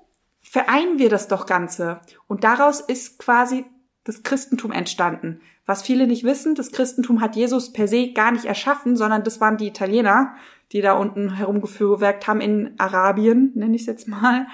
[0.49, 2.01] vereinen wir das doch Ganze.
[2.25, 3.65] Und daraus ist quasi
[4.03, 5.41] das Christentum entstanden.
[5.67, 9.39] Was viele nicht wissen, das Christentum hat Jesus per se gar nicht erschaffen, sondern das
[9.39, 10.33] waren die Italiener,
[10.71, 14.47] die da unten herumgeführwerkt haben in Arabien, nenne ich es jetzt mal,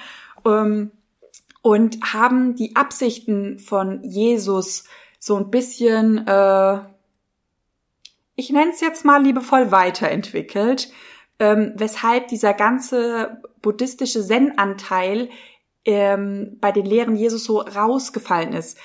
[0.46, 0.92] ähm,
[1.62, 4.84] und haben die Absichten von Jesus
[5.18, 6.80] so ein bisschen, äh,
[8.36, 10.92] ich nenne es jetzt mal liebevoll weiterentwickelt,
[11.40, 15.30] ähm, weshalb dieser ganze buddhistische Zen-Anteil
[15.86, 18.78] ähm, bei den Lehren Jesus so rausgefallen ist.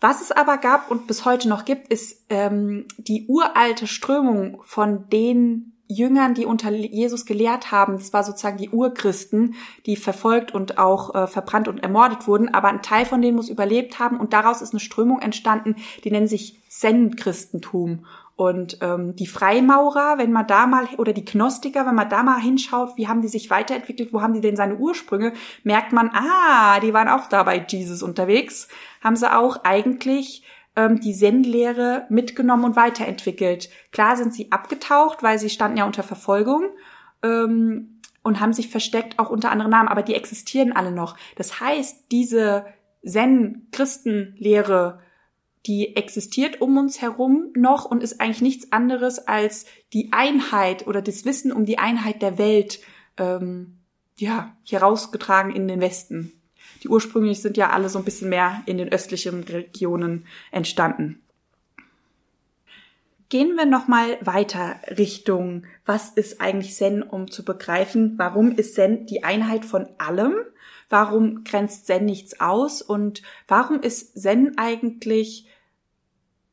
[0.00, 5.08] Was es aber gab und bis heute noch gibt, ist ähm, die uralte Strömung von
[5.08, 7.94] den Jüngern, die unter Jesus gelehrt haben.
[7.94, 9.54] Das war sozusagen die Urchristen,
[9.86, 12.52] die verfolgt und auch äh, verbrannt und ermordet wurden.
[12.52, 16.10] Aber ein Teil von denen muss überlebt haben und daraus ist eine Strömung entstanden, die
[16.10, 18.06] nennt sich Zen-Christentum.
[18.42, 22.40] Und ähm, die Freimaurer, wenn man da mal, oder die Gnostiker, wenn man da mal
[22.40, 26.80] hinschaut, wie haben die sich weiterentwickelt, wo haben die denn seine Ursprünge, merkt man, ah,
[26.80, 28.66] die waren auch da bei Jesus unterwegs,
[29.00, 30.42] haben sie auch eigentlich
[30.74, 33.70] ähm, die Zen-Lehre mitgenommen und weiterentwickelt.
[33.92, 36.64] Klar sind sie abgetaucht, weil sie standen ja unter Verfolgung
[37.22, 41.16] ähm, und haben sich versteckt, auch unter anderen Namen, aber die existieren alle noch.
[41.36, 42.66] Das heißt, diese
[43.06, 44.98] Zen-Christenlehre,
[45.66, 51.02] die existiert um uns herum noch und ist eigentlich nichts anderes als die Einheit oder
[51.02, 52.80] das Wissen um die Einheit der Welt,
[53.16, 53.78] ähm,
[54.16, 56.32] ja, herausgetragen in den Westen.
[56.82, 61.22] Die ursprünglich sind ja alle so ein bisschen mehr in den östlichen Regionen entstanden.
[63.28, 69.06] Gehen wir nochmal weiter Richtung, was ist eigentlich Zen, um zu begreifen, warum ist Zen
[69.06, 70.34] die Einheit von allem?
[70.90, 72.82] Warum grenzt Zen nichts aus?
[72.82, 75.46] Und warum ist Zen eigentlich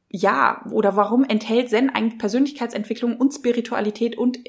[0.09, 4.39] ja, oder warum enthält Zen eigentlich Persönlichkeitsentwicklung und Spiritualität und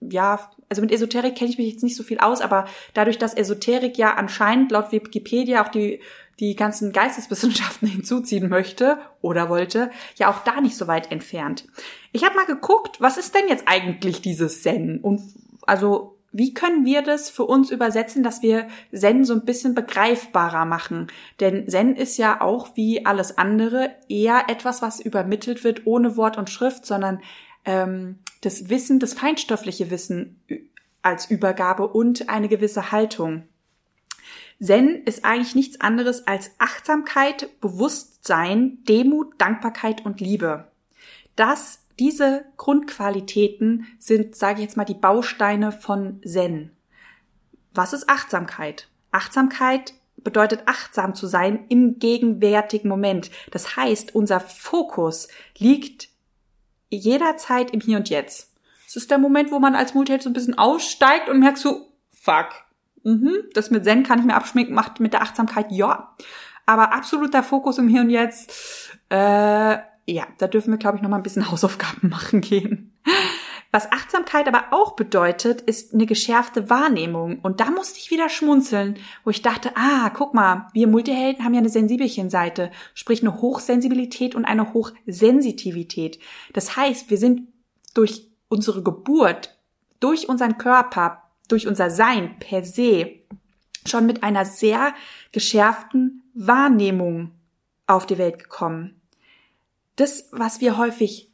[0.00, 3.34] ja, also mit Esoterik kenne ich mich jetzt nicht so viel aus, aber dadurch, dass
[3.34, 6.00] Esoterik ja anscheinend laut Wikipedia auch die,
[6.38, 11.66] die ganzen Geisteswissenschaften hinzuziehen möchte oder wollte, ja auch da nicht so weit entfernt.
[12.12, 15.00] Ich habe mal geguckt, was ist denn jetzt eigentlich dieses Zen?
[15.00, 15.20] Und
[15.66, 20.64] also wie können wir das für uns übersetzen, dass wir Zen so ein bisschen begreifbarer
[20.64, 21.08] machen?
[21.40, 26.38] Denn Zen ist ja auch wie alles andere eher etwas, was übermittelt wird ohne Wort
[26.38, 27.20] und Schrift, sondern
[27.64, 30.40] ähm, das Wissen, das feinstoffliche Wissen
[31.02, 33.44] als Übergabe und eine gewisse Haltung.
[34.62, 40.70] Zen ist eigentlich nichts anderes als Achtsamkeit, Bewusstsein, Demut, Dankbarkeit und Liebe.
[41.34, 46.72] Das diese Grundqualitäten sind, sage ich jetzt mal, die Bausteine von Zen.
[47.74, 48.88] Was ist Achtsamkeit?
[49.12, 53.30] Achtsamkeit bedeutet achtsam zu sein im gegenwärtigen Moment.
[53.50, 56.08] Das heißt, unser Fokus liegt
[56.88, 58.54] jederzeit im Hier und Jetzt.
[58.86, 61.92] Es ist der Moment, wo man als Multiheld so ein bisschen aussteigt und merkt so,
[62.10, 62.48] fuck,
[63.04, 66.16] mhm, das mit Zen kann ich mir abschminken, macht mit der Achtsamkeit, ja.
[66.66, 71.10] Aber absoluter Fokus im Hier und Jetzt, äh, ja, da dürfen wir, glaube ich, noch
[71.10, 72.92] mal ein bisschen Hausaufgaben machen gehen.
[73.72, 77.38] Was Achtsamkeit aber auch bedeutet, ist eine geschärfte Wahrnehmung.
[77.38, 81.54] Und da musste ich wieder schmunzeln, wo ich dachte, ah, guck mal, wir Multihelden haben
[81.54, 86.18] ja eine Sensibelchen-Seite, sprich eine Hochsensibilität und eine Hochsensitivität.
[86.52, 87.42] Das heißt, wir sind
[87.94, 89.56] durch unsere Geburt,
[90.00, 93.20] durch unseren Körper, durch unser Sein per se
[93.86, 94.94] schon mit einer sehr
[95.30, 97.32] geschärften Wahrnehmung
[97.86, 98.99] auf die Welt gekommen.
[100.00, 101.30] Das, was wir häufig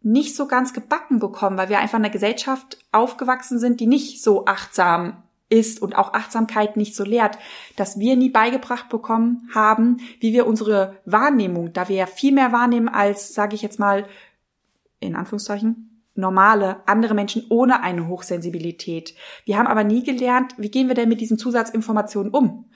[0.00, 4.22] nicht so ganz gebacken bekommen, weil wir einfach in einer Gesellschaft aufgewachsen sind, die nicht
[4.22, 7.36] so achtsam ist und auch Achtsamkeit nicht so lehrt,
[7.76, 12.52] dass wir nie beigebracht bekommen haben, wie wir unsere Wahrnehmung, da wir ja viel mehr
[12.52, 14.06] wahrnehmen als, sage ich jetzt mal,
[15.00, 19.14] in Anführungszeichen, normale, andere Menschen ohne eine Hochsensibilität.
[19.44, 22.70] Wir haben aber nie gelernt, wie gehen wir denn mit diesen Zusatzinformationen um?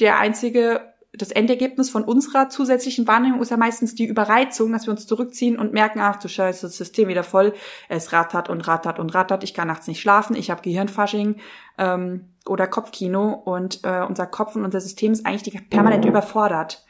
[0.00, 4.92] Der einzige das Endergebnis von unserer zusätzlichen Wahrnehmung ist ja meistens die Überreizung, dass wir
[4.92, 7.52] uns zurückziehen und merken, ach du Scheiße, das System wieder voll,
[7.90, 11.36] es rattert und rattert und rattert, ich kann nachts nicht schlafen, ich habe Gehirnfasching
[11.76, 16.86] ähm, oder Kopfkino und äh, unser Kopf und unser System ist eigentlich permanent überfordert.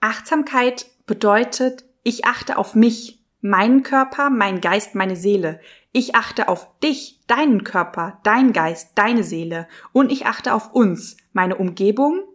[0.00, 5.60] Achtsamkeit bedeutet, ich achte auf mich, meinen Körper, meinen Geist, meine Seele.
[5.92, 11.16] Ich achte auf dich, deinen Körper, dein Geist, deine Seele und ich achte auf uns,
[11.32, 12.27] meine Umgebung,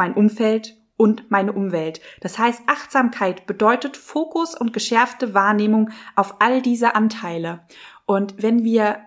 [0.00, 2.00] mein Umfeld und meine Umwelt.
[2.22, 7.60] Das heißt, Achtsamkeit bedeutet Fokus und geschärfte Wahrnehmung auf all diese Anteile.
[8.06, 9.00] Und wenn wir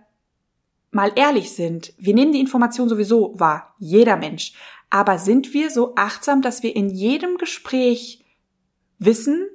[0.91, 4.53] mal ehrlich sind, wir nehmen die Information sowieso wahr, jeder Mensch.
[4.91, 8.23] Aber sind wir so achtsam, dass wir in jedem Gespräch
[8.99, 9.47] wissen,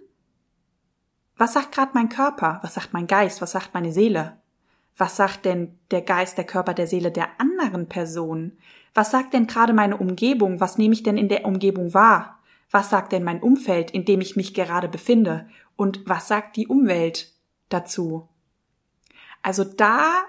[1.37, 4.41] was sagt gerade mein Körper, was sagt mein Geist, was sagt meine Seele?
[4.97, 8.59] Was sagt denn der Geist, der Körper, der Seele der anderen Person?
[8.95, 10.61] Was sagt denn gerade meine Umgebung?
[10.61, 12.39] Was nehme ich denn in der Umgebung wahr?
[12.71, 15.49] Was sagt denn mein Umfeld, in dem ich mich gerade befinde?
[15.77, 17.33] Und was sagt die Umwelt
[17.69, 18.29] dazu?
[19.43, 20.25] Also da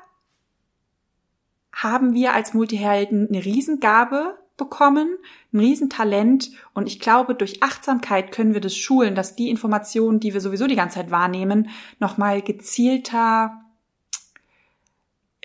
[1.74, 5.18] haben wir als Multihelden eine Riesengabe bekommen,
[5.54, 10.34] ein Riesentalent und ich glaube, durch Achtsamkeit können wir das schulen, dass die Informationen, die
[10.34, 11.70] wir sowieso die ganze Zeit wahrnehmen,
[12.00, 13.62] nochmal gezielter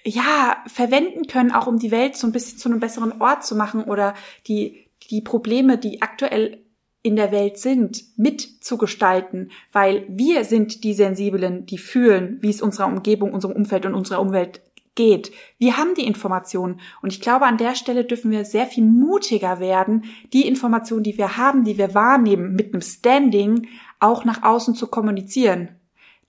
[0.07, 3.57] ja, verwenden können, auch um die Welt so ein bisschen zu einem besseren Ort zu
[3.57, 4.14] machen oder
[4.47, 6.64] die, die Probleme, die aktuell
[7.03, 12.87] in der Welt sind, mitzugestalten, weil wir sind die Sensiblen, die fühlen, wie es unserer
[12.87, 14.62] Umgebung, unserem Umfeld und unserer Umwelt
[14.95, 15.33] geht.
[15.59, 19.61] Wir haben die Informationen und ich glaube, an der Stelle dürfen wir sehr viel mutiger
[19.61, 23.69] werden, die Informationen, die wir haben, die wir wahrnehmen, mit einem Standing
[24.01, 25.77] auch nach außen zu kommunizieren.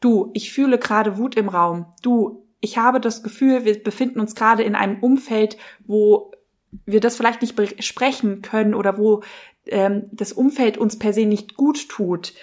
[0.02, 1.86] Du, ich fühle gerade Wut im Raum.
[2.02, 6.32] Du, ich habe das Gefühl, wir befinden uns gerade in einem Umfeld, wo
[6.86, 9.24] wir das vielleicht nicht besprechen können oder wo
[9.68, 12.34] ähm, das Umfeld uns per se nicht gut tut.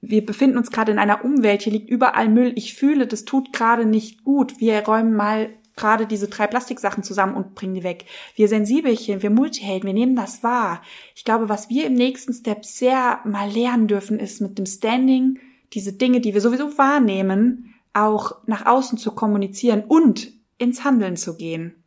[0.00, 2.52] Wir befinden uns gerade in einer Umwelt, hier liegt überall Müll.
[2.56, 4.58] Ich fühle, das tut gerade nicht gut.
[4.58, 8.04] Wir räumen mal gerade diese drei Plastiksachen zusammen und bringen die weg.
[8.34, 10.82] Wir Sensibelchen, wir Multihelden, wir nehmen das wahr.
[11.14, 15.38] Ich glaube, was wir im nächsten Step sehr mal lernen dürfen, ist mit dem Standing
[15.72, 21.36] diese Dinge, die wir sowieso wahrnehmen, auch nach außen zu kommunizieren und ins Handeln zu
[21.36, 21.82] gehen.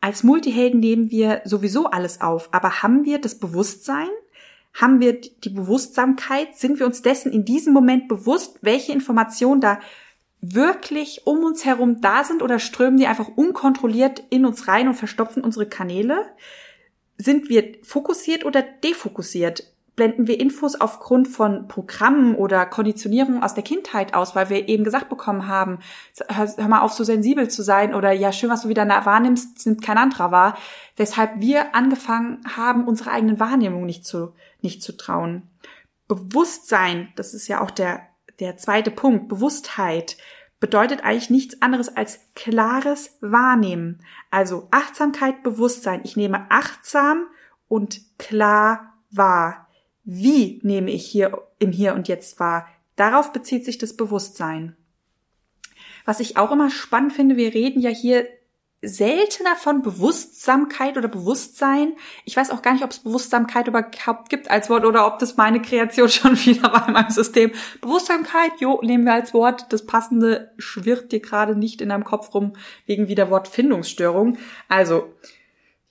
[0.00, 4.08] Als Multihelden nehmen wir sowieso alles auf, aber haben wir das Bewusstsein?
[4.74, 6.56] Haben wir die Bewusstsamkeit?
[6.56, 9.78] Sind wir uns dessen in diesem Moment bewusst, welche Informationen da
[10.40, 14.94] wirklich um uns herum da sind oder strömen die einfach unkontrolliert in uns rein und
[14.94, 16.26] verstopfen unsere Kanäle?
[17.16, 19.71] Sind wir fokussiert oder defokussiert?
[19.94, 24.84] Blenden wir Infos aufgrund von Programmen oder Konditionierungen aus der Kindheit aus, weil wir eben
[24.84, 25.80] gesagt bekommen haben,
[26.28, 29.82] hör, mal auf, so sensibel zu sein oder ja, schön, was du wieder wahrnimmst, nimmt
[29.82, 30.56] kein anderer wahr,
[30.96, 35.50] weshalb wir angefangen haben, unsere eigenen Wahrnehmungen nicht zu, nicht zu trauen.
[36.08, 38.00] Bewusstsein, das ist ja auch der,
[38.40, 40.16] der zweite Punkt, Bewusstheit,
[40.58, 44.00] bedeutet eigentlich nichts anderes als klares Wahrnehmen.
[44.30, 46.02] Also Achtsamkeit, Bewusstsein.
[46.04, 47.26] Ich nehme achtsam
[47.66, 49.68] und klar wahr.
[50.04, 52.68] Wie nehme ich hier im Hier und Jetzt wahr?
[52.96, 54.76] Darauf bezieht sich das Bewusstsein.
[56.04, 58.26] Was ich auch immer spannend finde, wir reden ja hier
[58.84, 61.94] seltener von Bewusstsamkeit oder Bewusstsein.
[62.24, 65.36] Ich weiß auch gar nicht, ob es Bewusstsamkeit überhaupt gibt als Wort oder ob das
[65.36, 67.52] meine Kreation schon wieder war in meinem System.
[67.80, 69.72] Bewusstsamkeit, jo, nehmen wir als Wort.
[69.72, 74.36] Das passende schwirrt dir gerade nicht in deinem Kopf rum wegen wieder Wortfindungsstörung.
[74.68, 75.14] Also,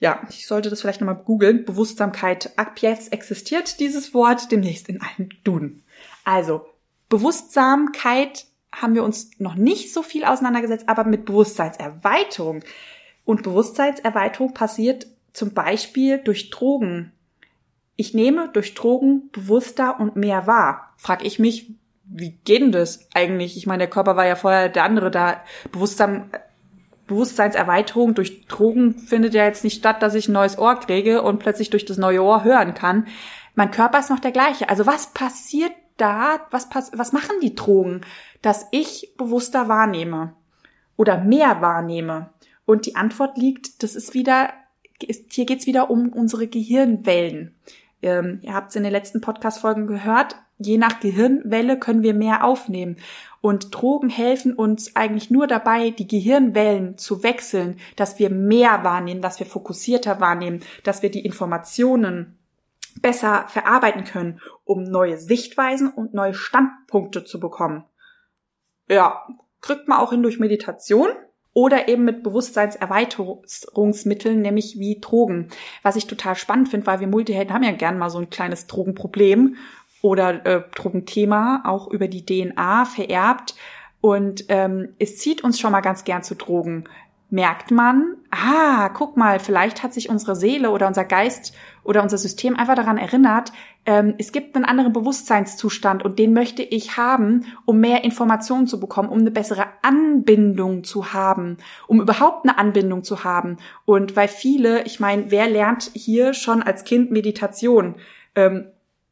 [0.01, 1.63] ja, ich sollte das vielleicht nochmal googeln.
[1.63, 2.57] Bewusstsamkeit.
[2.57, 5.83] Ab jetzt existiert dieses Wort demnächst in allen Duden.
[6.25, 6.65] Also,
[7.07, 12.63] Bewusstsamkeit haben wir uns noch nicht so viel auseinandergesetzt, aber mit Bewusstseinserweiterung.
[13.25, 17.11] Und Bewusstseinserweiterung passiert zum Beispiel durch Drogen.
[17.95, 20.95] Ich nehme durch Drogen bewusster und mehr wahr.
[20.97, 23.55] Frag ich mich, wie geht denn das eigentlich?
[23.55, 25.43] Ich meine, der Körper war ja vorher der andere da.
[25.71, 26.31] Bewusstsein,
[27.07, 31.39] Bewusstseinserweiterung durch Drogen findet ja jetzt nicht statt, dass ich ein neues Ohr kriege und
[31.39, 33.07] plötzlich durch das neue Ohr hören kann.
[33.55, 34.69] Mein Körper ist noch der gleiche.
[34.69, 36.39] Also was passiert da?
[36.51, 38.01] Was, pass was machen die Drogen,
[38.41, 40.33] dass ich bewusster wahrnehme
[40.95, 42.29] oder mehr wahrnehme?
[42.65, 44.51] Und die Antwort liegt, das ist wieder,
[45.01, 47.55] ist, hier geht's wieder um unsere Gehirnwellen.
[48.01, 50.35] Ähm, ihr habt es in den letzten Podcast-Folgen gehört.
[50.57, 52.97] Je nach Gehirnwelle können wir mehr aufnehmen.
[53.41, 59.21] Und Drogen helfen uns eigentlich nur dabei, die Gehirnwellen zu wechseln, dass wir mehr wahrnehmen,
[59.21, 62.38] dass wir fokussierter wahrnehmen, dass wir die Informationen
[63.01, 67.86] besser verarbeiten können, um neue Sichtweisen und neue Standpunkte zu bekommen.
[68.88, 69.25] Ja,
[69.62, 71.10] kriegt man auch hin durch Meditation
[71.54, 75.49] oder eben mit Bewusstseinserweiterungsmitteln, nämlich wie Drogen.
[75.84, 78.67] Was ich total spannend finde, weil wir Multihelden haben ja gern mal so ein kleines
[78.67, 79.56] Drogenproblem
[80.01, 83.55] oder äh, Drogenthema, auch über die DNA vererbt.
[84.01, 86.85] Und ähm, es zieht uns schon mal ganz gern zu Drogen.
[87.29, 92.17] Merkt man, ah, guck mal, vielleicht hat sich unsere Seele oder unser Geist oder unser
[92.17, 93.53] System einfach daran erinnert,
[93.85, 98.79] ähm, es gibt einen anderen Bewusstseinszustand und den möchte ich haben, um mehr Informationen zu
[98.79, 103.57] bekommen, um eine bessere Anbindung zu haben, um überhaupt eine Anbindung zu haben.
[103.85, 107.95] Und weil viele, ich meine, wer lernt hier schon als Kind Meditation?
[108.35, 108.67] Ähm,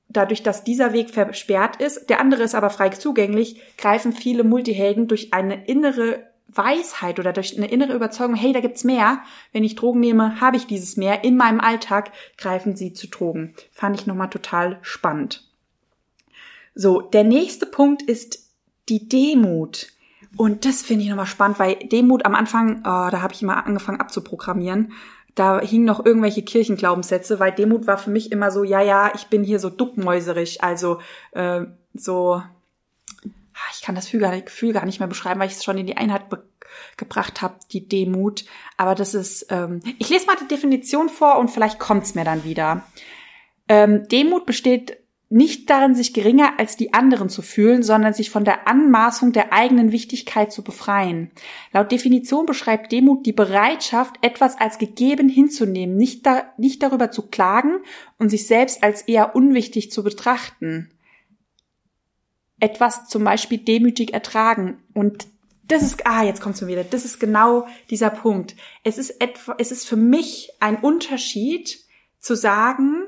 [0.09, 5.07] dadurch, dass dieser Weg versperrt ist, der andere ist aber frei zugänglich, greifen viele Multihelden
[5.07, 9.21] durch eine innere Weisheit oder durch eine innere Überzeugung, hey, da gibt's mehr.
[9.53, 11.23] Wenn ich Drogen nehme, habe ich dieses mehr.
[11.23, 13.53] In meinem Alltag greifen sie zu Drogen.
[13.71, 15.47] Fand ich nochmal total spannend.
[16.73, 18.49] So, der nächste Punkt ist
[18.89, 19.87] die Demut.
[20.37, 23.65] Und das finde ich nochmal spannend, weil Demut am Anfang, oh, da habe ich immer
[23.65, 24.93] angefangen abzuprogrammieren.
[25.35, 29.27] Da hingen noch irgendwelche Kirchenglaubenssätze, weil Demut war für mich immer so, ja, ja, ich
[29.27, 30.99] bin hier so duckmäuserig, also
[31.31, 31.61] äh,
[31.93, 32.41] so
[33.59, 35.97] Ah, ich kann das Gefühl gar nicht mehr beschreiben, weil ich es schon in die
[35.97, 36.23] Einheit
[36.95, 38.45] gebracht habe, die Demut.
[38.77, 42.45] Aber das ist, ähm, ich lese mal die Definition vor und vielleicht kommt's mir dann
[42.45, 42.85] wieder.
[43.67, 44.97] Ähm, Demut besteht
[45.29, 49.53] nicht darin, sich geringer als die anderen zu fühlen, sondern sich von der Anmaßung der
[49.53, 51.29] eigenen Wichtigkeit zu befreien.
[51.71, 57.27] Laut Definition beschreibt Demut die Bereitschaft, etwas als gegeben hinzunehmen, nicht, da, nicht darüber zu
[57.27, 57.79] klagen
[58.17, 60.89] und sich selbst als eher unwichtig zu betrachten
[62.59, 64.81] etwas zum Beispiel demütig ertragen.
[64.93, 65.27] Und
[65.67, 66.83] das ist, ah, jetzt kommt's mir wieder.
[66.83, 68.55] Das ist genau dieser Punkt.
[68.83, 71.79] Es ist etwa, es ist für mich ein Unterschied
[72.19, 73.03] zu sagen,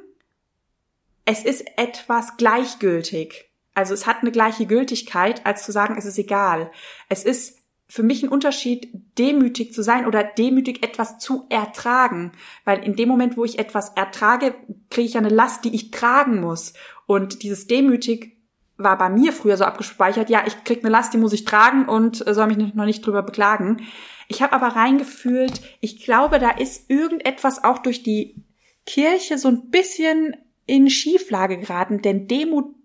[1.25, 3.51] es ist etwas gleichgültig.
[3.73, 6.71] Also es hat eine gleiche Gültigkeit, als zu sagen, es ist egal.
[7.09, 12.31] Es ist für mich ein Unterschied, demütig zu sein oder demütig etwas zu ertragen.
[12.63, 14.55] Weil in dem Moment, wo ich etwas ertrage,
[14.89, 16.73] kriege ich ja eine Last, die ich tragen muss.
[17.05, 18.37] Und dieses demütig
[18.77, 21.85] war bei mir früher so abgespeichert, ja, ich krieg eine Last, die muss ich tragen
[21.85, 23.85] und äh, soll mich noch nicht drüber beklagen.
[24.27, 28.43] Ich habe aber reingefühlt, ich glaube, da ist irgendetwas auch durch die
[28.85, 32.75] Kirche so ein bisschen in Schieflage geraten, denn Demut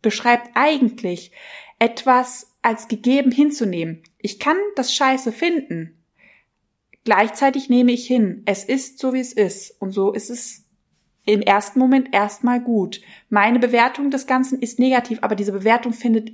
[0.00, 1.32] beschreibt eigentlich
[1.78, 4.02] etwas als gegeben hinzunehmen.
[4.18, 6.04] Ich kann das Scheiße finden.
[7.04, 9.80] Gleichzeitig nehme ich hin, es ist so, wie es ist.
[9.80, 10.64] Und so ist es
[11.24, 13.00] im ersten Moment erstmal gut.
[13.28, 16.32] Meine Bewertung des Ganzen ist negativ, aber diese Bewertung findet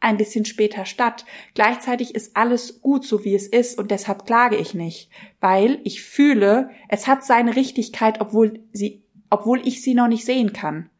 [0.00, 1.26] ein bisschen später statt.
[1.54, 6.02] Gleichzeitig ist alles gut, so wie es ist, und deshalb klage ich nicht, weil ich
[6.02, 10.90] fühle, es hat seine Richtigkeit, obwohl sie, obwohl ich sie noch nicht sehen kann.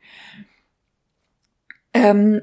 [1.93, 2.43] Ähm,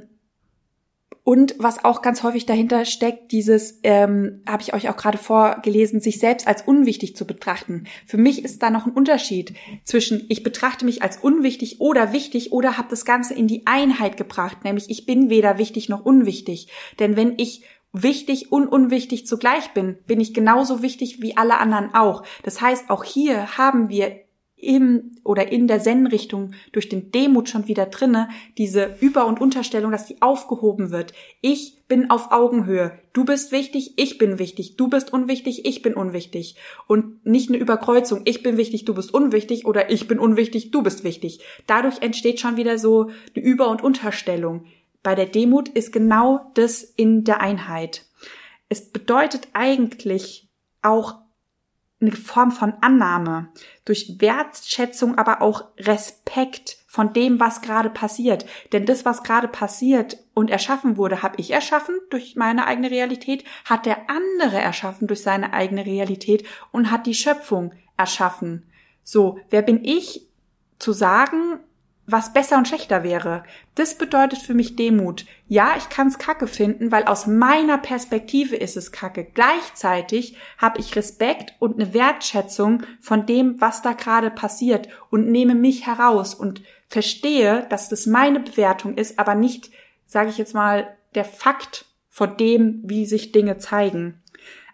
[1.27, 5.99] und was auch ganz häufig dahinter steckt, dieses, ähm, habe ich euch auch gerade vorgelesen,
[5.99, 7.83] sich selbst als unwichtig zu betrachten.
[8.05, 12.53] Für mich ist da noch ein Unterschied zwischen, ich betrachte mich als unwichtig oder wichtig
[12.53, 16.69] oder habe das Ganze in die Einheit gebracht, nämlich ich bin weder wichtig noch unwichtig.
[16.97, 21.93] Denn wenn ich wichtig und unwichtig zugleich bin, bin ich genauso wichtig wie alle anderen
[21.93, 22.23] auch.
[22.43, 24.26] Das heißt, auch hier haben wir
[24.57, 28.27] im oder in der Zen-Richtung durch den Demut schon wieder drinne,
[28.57, 31.13] diese Über- und Unterstellung, dass die aufgehoben wird.
[31.41, 32.97] Ich bin auf Augenhöhe.
[33.13, 34.75] Du bist wichtig, ich bin wichtig.
[34.75, 36.55] Du bist unwichtig, ich bin unwichtig.
[36.87, 38.21] Und nicht eine Überkreuzung.
[38.25, 41.39] Ich bin wichtig, du bist unwichtig oder ich bin unwichtig, du bist wichtig.
[41.67, 44.65] Dadurch entsteht schon wieder so eine Über- und Unterstellung.
[45.03, 48.05] Bei der Demut ist genau das in der Einheit.
[48.69, 50.49] Es bedeutet eigentlich
[50.81, 51.15] auch
[51.99, 53.49] eine Form von Annahme,
[53.85, 58.45] durch Wertschätzung, aber auch Respekt von dem, was gerade passiert.
[58.71, 63.43] Denn das, was gerade passiert und erschaffen wurde, habe ich erschaffen durch meine eigene Realität,
[63.65, 68.63] hat der andere erschaffen durch seine eigene Realität und hat die Schöpfung erschaffen.
[69.03, 70.27] So, wer bin ich
[70.79, 71.59] zu sagen,
[72.09, 73.43] was besser und schlechter wäre.
[73.75, 75.25] Das bedeutet für mich Demut.
[75.49, 79.25] Ja, ich kann es kacke finden, weil aus meiner Perspektive ist es kacke.
[79.25, 85.53] Gleichzeitig habe ich Respekt und eine Wertschätzung von dem, was da gerade passiert und nehme
[85.53, 89.69] mich heraus und verstehe, dass das meine Bewertung ist, aber nicht,
[90.05, 94.23] sage ich jetzt mal, der Fakt von dem, wie sich Dinge zeigen.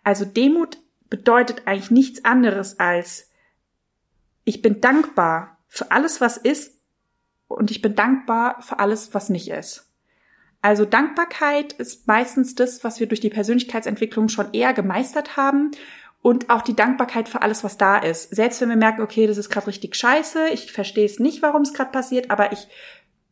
[0.03, 0.77] Also Demut
[1.09, 3.31] bedeutet eigentlich nichts anderes als
[4.45, 6.72] ich bin dankbar für alles, was ist
[7.53, 9.89] und ich bin dankbar für alles, was nicht ist.
[10.61, 15.71] Also Dankbarkeit ist meistens das, was wir durch die Persönlichkeitsentwicklung schon eher gemeistert haben
[16.21, 18.33] und auch die Dankbarkeit für alles, was da ist.
[18.33, 21.63] Selbst wenn wir merken, okay, das ist gerade richtig scheiße, ich verstehe es nicht, warum
[21.63, 22.67] es gerade passiert, aber ich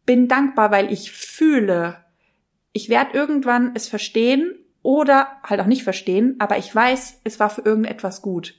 [0.06, 2.04] bin dankbar, weil ich fühle,
[2.74, 4.54] ich werde irgendwann es verstehen
[4.84, 8.56] oder halt auch nicht verstehen, aber ich weiß, es war für irgendetwas gut.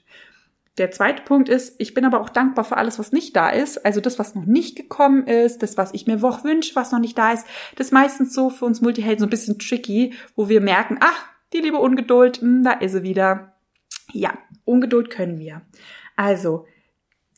[0.78, 3.84] Der zweite Punkt ist, ich bin aber auch dankbar für alles, was nicht da ist.
[3.84, 6.98] Also das, was noch nicht gekommen ist, das, was ich mir auch wünsche, was noch
[6.98, 7.46] nicht da ist.
[7.76, 11.26] Das ist meistens so für uns Multihelden so ein bisschen tricky, wo wir merken, ach,
[11.52, 13.54] die liebe Ungeduld, mh, hm, da ist sie wieder.
[14.12, 15.62] Ja, Ungeduld können wir.
[16.16, 16.66] Also,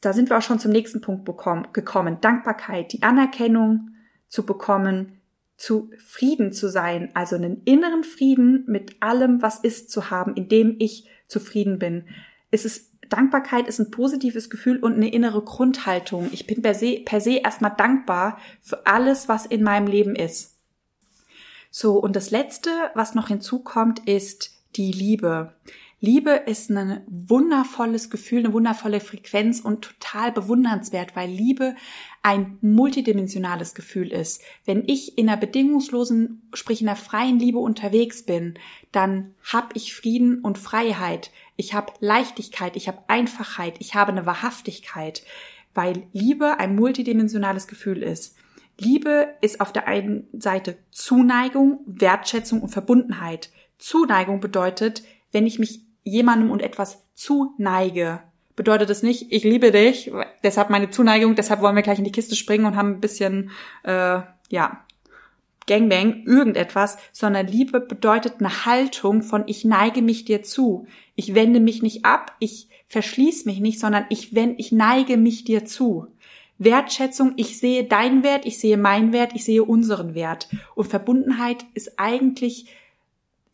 [0.01, 2.19] da sind wir auch schon zum nächsten Punkt bekommen, gekommen.
[2.21, 3.91] Dankbarkeit, die Anerkennung
[4.29, 5.21] zu bekommen,
[5.57, 10.49] zu Frieden zu sein, also einen inneren Frieden mit allem, was ist, zu haben, in
[10.49, 12.07] dem ich zufrieden bin.
[12.51, 16.29] Es ist Dankbarkeit ist ein positives Gefühl und eine innere Grundhaltung.
[16.33, 20.57] Ich bin per se, per se erstmal dankbar für alles, was in meinem Leben ist.
[21.71, 25.55] So, und das Letzte, was noch hinzukommt, ist die Liebe.
[26.05, 31.77] Liebe ist ein wundervolles Gefühl, eine wundervolle Frequenz und total bewundernswert, weil Liebe
[32.23, 34.43] ein multidimensionales Gefühl ist.
[34.67, 38.59] Wenn ich in einer bedingungslosen, sprich in einer freien Liebe unterwegs bin,
[38.93, 41.31] dann habe ich Frieden und Freiheit.
[41.57, 45.23] Ich habe Leichtigkeit, ich habe Einfachheit, ich habe eine Wahrhaftigkeit,
[45.73, 48.37] weil Liebe ein multidimensionales Gefühl ist.
[48.79, 53.49] Liebe ist auf der einen Seite Zuneigung, Wertschätzung und Verbundenheit.
[53.79, 55.03] Zuneigung bedeutet,
[55.33, 58.21] wenn ich mich jemandem und etwas zuneige,
[58.57, 62.13] bedeutet es nicht, ich liebe dich, deshalb meine Zuneigung, deshalb wollen wir gleich in die
[62.13, 63.51] Kiste springen und haben ein bisschen,
[63.83, 64.85] äh, ja,
[65.67, 70.87] Gangbang, irgendetwas, sondern Liebe bedeutet eine Haltung von ich neige mich dir zu.
[71.15, 75.45] Ich wende mich nicht ab, ich verschließe mich nicht, sondern ich wende, ich neige mich
[75.45, 76.09] dir zu.
[76.59, 80.49] Wertschätzung, ich sehe deinen Wert, ich sehe meinen Wert, ich sehe unseren Wert.
[80.75, 82.67] Und Verbundenheit ist eigentlich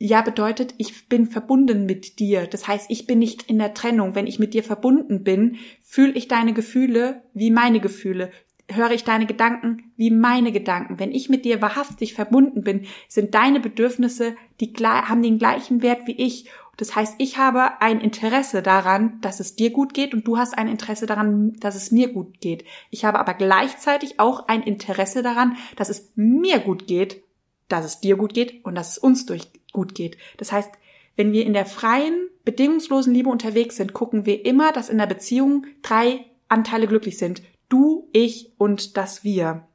[0.01, 2.47] ja bedeutet, ich bin verbunden mit dir.
[2.47, 4.15] Das heißt, ich bin nicht in der Trennung.
[4.15, 8.31] Wenn ich mit dir verbunden bin, fühle ich deine Gefühle wie meine Gefühle.
[8.73, 10.99] Höre ich deine Gedanken wie meine Gedanken.
[10.99, 16.07] Wenn ich mit dir wahrhaftig verbunden bin, sind deine Bedürfnisse, die haben den gleichen Wert
[16.07, 16.49] wie ich.
[16.79, 20.57] Das heißt, ich habe ein Interesse daran, dass es dir gut geht und du hast
[20.57, 22.65] ein Interesse daran, dass es mir gut geht.
[22.89, 27.23] Ich habe aber gleichzeitig auch ein Interesse daran, dass es mir gut geht,
[27.69, 30.17] dass es dir gut geht und dass es uns durch gut geht.
[30.37, 30.71] Das heißt,
[31.17, 35.07] wenn wir in der freien, bedingungslosen Liebe unterwegs sind, gucken wir immer, dass in der
[35.07, 37.43] Beziehung drei Anteile glücklich sind.
[37.69, 39.67] Du, ich und das Wir.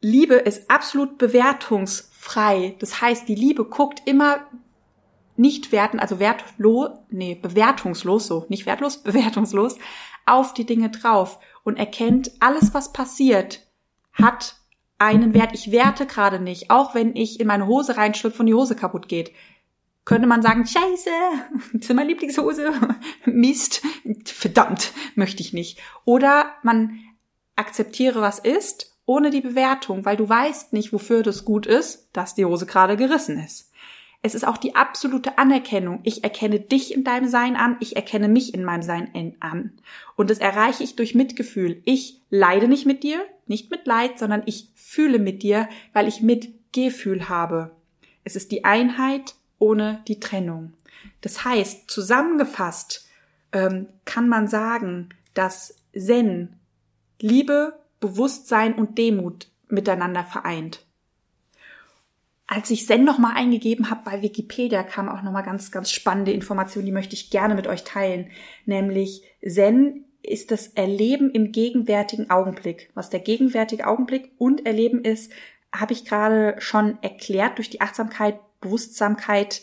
[0.00, 2.76] Liebe ist absolut bewertungsfrei.
[2.78, 4.46] Das heißt, die Liebe guckt immer
[5.36, 9.76] nicht werten, also wertlos, nee, bewertungslos, so, nicht wertlos, bewertungslos,
[10.26, 13.66] auf die Dinge drauf und erkennt, alles, was passiert,
[14.12, 14.56] hat
[15.00, 15.52] einen Wert.
[15.54, 19.08] Ich werte gerade nicht, auch wenn ich in meine Hose reinschlüpfe und die Hose kaputt
[19.08, 19.32] geht.
[20.04, 21.10] Könnte man sagen, scheiße,
[21.72, 22.72] das ist meine Lieblingshose,
[23.24, 23.82] Mist,
[24.24, 25.78] verdammt, möchte ich nicht.
[26.04, 27.00] Oder man
[27.56, 32.34] akzeptiere, was ist, ohne die Bewertung, weil du weißt nicht, wofür das gut ist, dass
[32.34, 33.70] die Hose gerade gerissen ist.
[34.22, 36.00] Es ist auch die absolute Anerkennung.
[36.02, 39.80] Ich erkenne dich in deinem Sein an, ich erkenne mich in meinem Sein an.
[40.14, 41.80] Und das erreiche ich durch Mitgefühl.
[41.86, 46.22] Ich leide nicht mit dir, nicht mit Leid, sondern ich fühle mit dir, weil ich
[46.22, 47.72] Mitgefühl habe.
[48.24, 50.72] Es ist die Einheit ohne die Trennung.
[51.20, 53.08] Das heißt, zusammengefasst
[53.52, 56.56] ähm, kann man sagen, dass Zen
[57.20, 60.86] Liebe, Bewusstsein und Demut miteinander vereint.
[62.46, 66.86] Als ich Zen nochmal eingegeben habe bei Wikipedia, kam auch nochmal ganz, ganz spannende Informationen,
[66.86, 68.30] die möchte ich gerne mit euch teilen.
[68.64, 72.90] Nämlich Zen ist das Erleben im gegenwärtigen Augenblick.
[72.94, 75.32] Was der gegenwärtige Augenblick und Erleben ist,
[75.72, 79.62] habe ich gerade schon erklärt durch die Achtsamkeit, Bewusstsamkeit,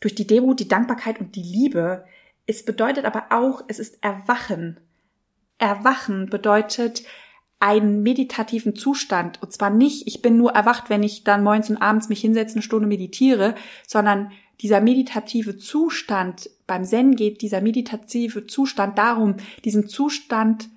[0.00, 2.04] durch die Demut, die Dankbarkeit und die Liebe.
[2.46, 4.80] es bedeutet aber auch, es ist Erwachen.
[5.58, 7.02] Erwachen bedeutet
[7.60, 9.42] einen meditativen Zustand.
[9.42, 12.54] Und zwar nicht, ich bin nur erwacht, wenn ich dann morgens und abends mich hinsetze,
[12.54, 13.54] eine Stunde meditiere,
[13.86, 20.68] sondern dieser meditative Zustand, beim Zen geht dieser meditative Zustand darum, diesen Zustand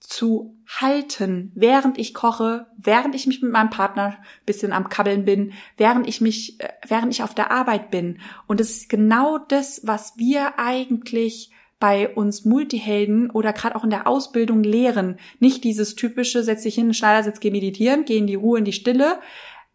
[0.00, 5.52] zu halten, während ich koche, während ich mich mit meinem Partner bisschen am Kabbeln bin,
[5.76, 8.18] während ich mich, äh, während ich auf der Arbeit bin.
[8.46, 13.90] Und es ist genau das, was wir eigentlich bei uns Multihelden oder gerade auch in
[13.90, 15.18] der Ausbildung lehren.
[15.38, 18.74] Nicht dieses typische, setz dich hin, Schneidersitz, geh meditieren, geh in die Ruhe, in die
[18.74, 19.18] Stille,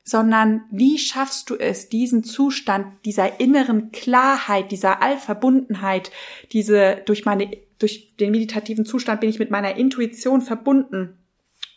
[0.06, 6.12] sondern wie schaffst du es, diesen Zustand dieser inneren Klarheit, dieser Allverbundenheit,
[6.52, 7.50] diese durch meine,
[7.80, 11.18] durch den meditativen Zustand bin ich mit meiner Intuition verbunden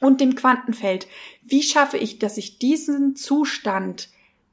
[0.00, 1.08] und dem Quantenfeld.
[1.42, 4.10] Wie schaffe ich, dass ich diesen Zustand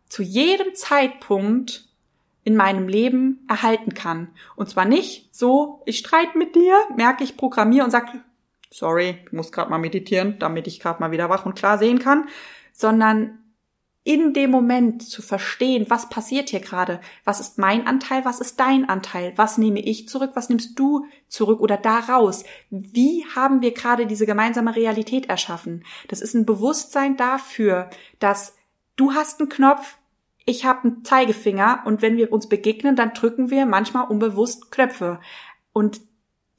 [0.07, 1.89] zu jedem Zeitpunkt
[2.45, 4.29] in meinem Leben erhalten kann?
[4.55, 8.07] Und zwar nicht so, ich streite mit dir, merke ich, programmiere und sag,
[8.71, 11.99] sorry, ich muss gerade mal meditieren, damit ich gerade mal wieder wach und klar sehen
[11.99, 12.29] kann,
[12.71, 13.39] sondern
[14.05, 18.59] in dem Moment zu verstehen, was passiert hier gerade, was ist mein Anteil, was ist
[18.59, 23.73] dein Anteil, was nehme ich zurück, was nimmst du zurück oder daraus, wie haben wir
[23.73, 25.83] gerade diese gemeinsame Realität erschaffen.
[26.07, 27.89] Das ist ein Bewusstsein dafür,
[28.19, 28.55] dass
[28.95, 29.97] du hast einen Knopf,
[30.45, 35.19] ich habe einen Zeigefinger und wenn wir uns begegnen, dann drücken wir manchmal unbewusst Knöpfe.
[35.73, 35.99] Und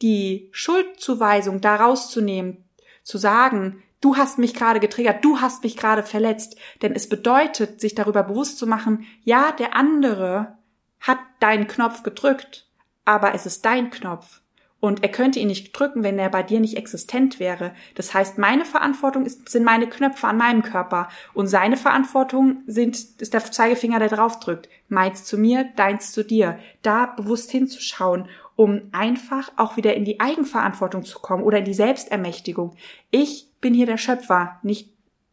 [0.03, 2.65] die Schuldzuweisung daraus zu nehmen,
[3.05, 6.57] zu sagen, du hast mich gerade getriggert, du hast mich gerade verletzt.
[6.83, 10.57] Denn es bedeutet, sich darüber bewusst zu machen, ja, der andere
[11.01, 12.67] hat deinen Knopf gedrückt,
[13.05, 14.41] aber es ist dein Knopf.
[14.79, 17.75] Und er könnte ihn nicht drücken, wenn er bei dir nicht existent wäre.
[17.95, 22.97] Das heißt, meine Verantwortung ist, sind meine Knöpfe an meinem Körper und seine Verantwortung sind,
[23.21, 24.69] ist der Zeigefinger, der draufdrückt.
[24.89, 26.59] Meins zu mir, deins zu dir.
[26.83, 31.75] Da bewusst hinzuschauen um einfach auch wieder in die Eigenverantwortung zu kommen oder in die
[31.75, 32.75] Selbstermächtigung.
[33.11, 34.91] Ich bin hier der Schöpfer, nicht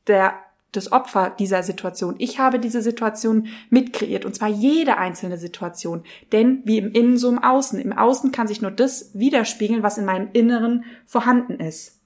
[0.07, 0.36] der
[0.74, 2.15] das Opfer dieser Situation.
[2.17, 6.03] Ich habe diese Situation mitkreiert und zwar jede einzelne Situation.
[6.32, 7.80] Denn wie im Innen so im Außen.
[7.80, 12.01] Im Außen kann sich nur das widerspiegeln, was in meinem Inneren vorhanden ist.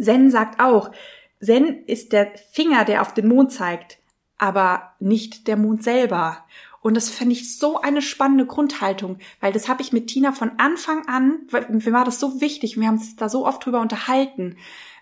[0.00, 0.90] Zen sagt auch,
[1.40, 3.98] Zen ist der Finger, der auf den Mond zeigt,
[4.38, 6.38] aber nicht der Mond selber.
[6.82, 10.50] Und das finde ich so eine spannende Grundhaltung, weil das habe ich mit Tina von
[10.58, 14.56] Anfang an, mir war das so wichtig, wir haben uns da so oft drüber unterhalten,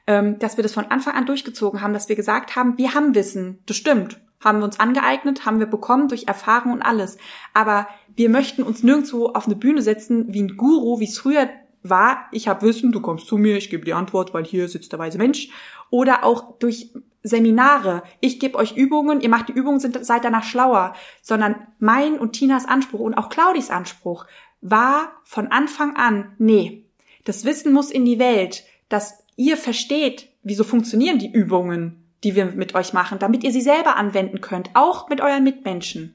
[0.07, 3.15] ähm, dass wir das von Anfang an durchgezogen haben, dass wir gesagt haben, wir haben
[3.15, 7.19] Wissen, das stimmt, haben wir uns angeeignet, haben wir bekommen durch Erfahrung und alles.
[7.55, 11.49] Aber wir möchten uns nirgendwo auf eine Bühne setzen wie ein Guru, wie es früher
[11.83, 14.93] war, ich habe Wissen, du kommst zu mir, ich gebe die Antwort, weil hier sitzt
[14.93, 15.49] der weise Mensch.
[15.89, 16.93] Oder auch durch
[17.23, 22.19] Seminare, ich gebe euch Übungen, ihr macht die Übungen, sind, seid danach schlauer, sondern mein
[22.19, 24.27] und Tinas Anspruch und auch Claudis Anspruch
[24.61, 26.85] war von Anfang an, nee,
[27.25, 32.47] das Wissen muss in die Welt, dass ihr versteht, wieso funktionieren die Übungen, die wir
[32.47, 36.15] mit euch machen, damit ihr sie selber anwenden könnt, auch mit euren Mitmenschen.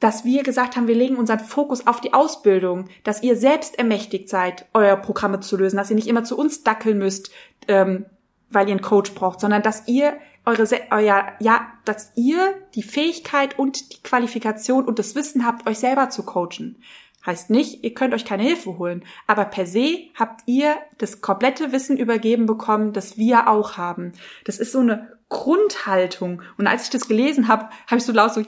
[0.00, 4.28] Dass wir gesagt haben, wir legen unseren Fokus auf die Ausbildung, dass ihr selbst ermächtigt
[4.28, 7.32] seid, eure Programme zu lösen, dass ihr nicht immer zu uns dackeln müsst,
[7.66, 8.06] ähm,
[8.50, 13.58] weil ihr einen Coach braucht, sondern dass ihr eure, euer, ja, dass ihr die Fähigkeit
[13.58, 16.82] und die Qualifikation und das Wissen habt, euch selber zu coachen.
[17.26, 21.72] Heißt nicht, ihr könnt euch keine Hilfe holen, aber per se habt ihr das komplette
[21.72, 24.12] Wissen übergeben bekommen, das wir auch haben.
[24.44, 26.40] Das ist so eine Grundhaltung.
[26.56, 28.46] Und als ich das gelesen habe, habe ich so laut so, ja,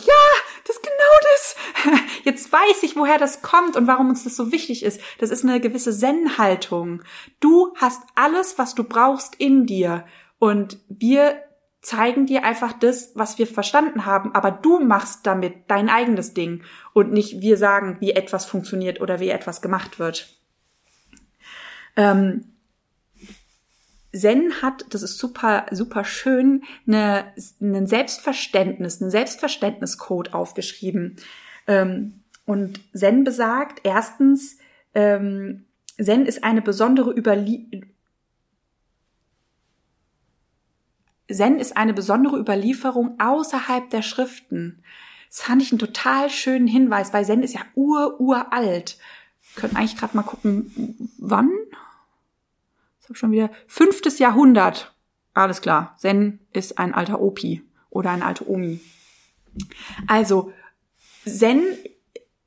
[0.64, 2.02] das ist genau das.
[2.24, 5.00] Jetzt weiß ich, woher das kommt und warum uns das so wichtig ist.
[5.18, 7.02] Das ist eine gewisse Zen-Haltung.
[7.40, 10.04] Du hast alles, was du brauchst in dir.
[10.38, 11.42] Und wir
[11.82, 16.62] zeigen dir einfach das, was wir verstanden haben, aber du machst damit dein eigenes Ding
[16.92, 20.28] und nicht wir sagen, wie etwas funktioniert oder wie etwas gemacht wird.
[21.96, 22.44] Ähm,
[24.12, 31.16] Zen hat, das ist super, super schön, eine, einen Selbstverständnis, einen Selbstverständniscode aufgeschrieben.
[31.66, 34.58] Ähm, und Zen besagt, erstens,
[34.94, 35.64] ähm,
[36.02, 37.84] Zen ist eine besondere Überlie
[41.32, 44.82] Zen ist eine besondere Überlieferung außerhalb der Schriften.
[45.28, 48.98] Das fand ich einen total schönen Hinweis, weil Zen ist ja ur, uralt.
[49.54, 51.50] Können eigentlich gerade mal gucken, wann?
[53.10, 54.94] Habe schon wieder fünftes Jahrhundert.
[55.34, 55.96] Alles klar.
[55.98, 58.80] Zen ist ein alter Opi oder eine alte Omi.
[60.06, 60.52] Also,
[61.24, 61.62] Zen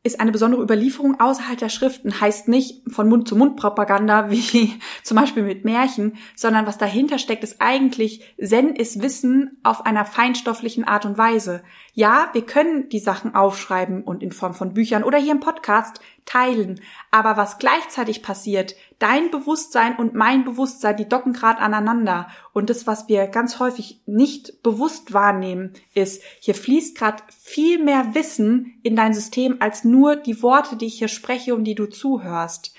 [0.03, 4.79] ist eine besondere Überlieferung außerhalb der Schriften, heißt nicht von Mund zu Mund Propaganda, wie
[5.03, 10.05] zum Beispiel mit Märchen, sondern was dahinter steckt, ist eigentlich, Zen ist Wissen auf einer
[10.05, 11.63] feinstofflichen Art und Weise.
[11.95, 15.99] Ja, wir können die Sachen aufschreiben und in Form von Büchern oder hier im Podcast
[16.25, 16.81] teilen.
[17.11, 22.29] Aber was gleichzeitig passiert, dein Bewusstsein und mein Bewusstsein, die docken gerade aneinander.
[22.51, 28.15] Und das, was wir ganz häufig nicht bewusst wahrnehmen, ist, hier fließt gerade viel mehr
[28.15, 31.85] Wissen in dein System als nur die Worte, die ich hier spreche und die du
[31.85, 32.73] zuhörst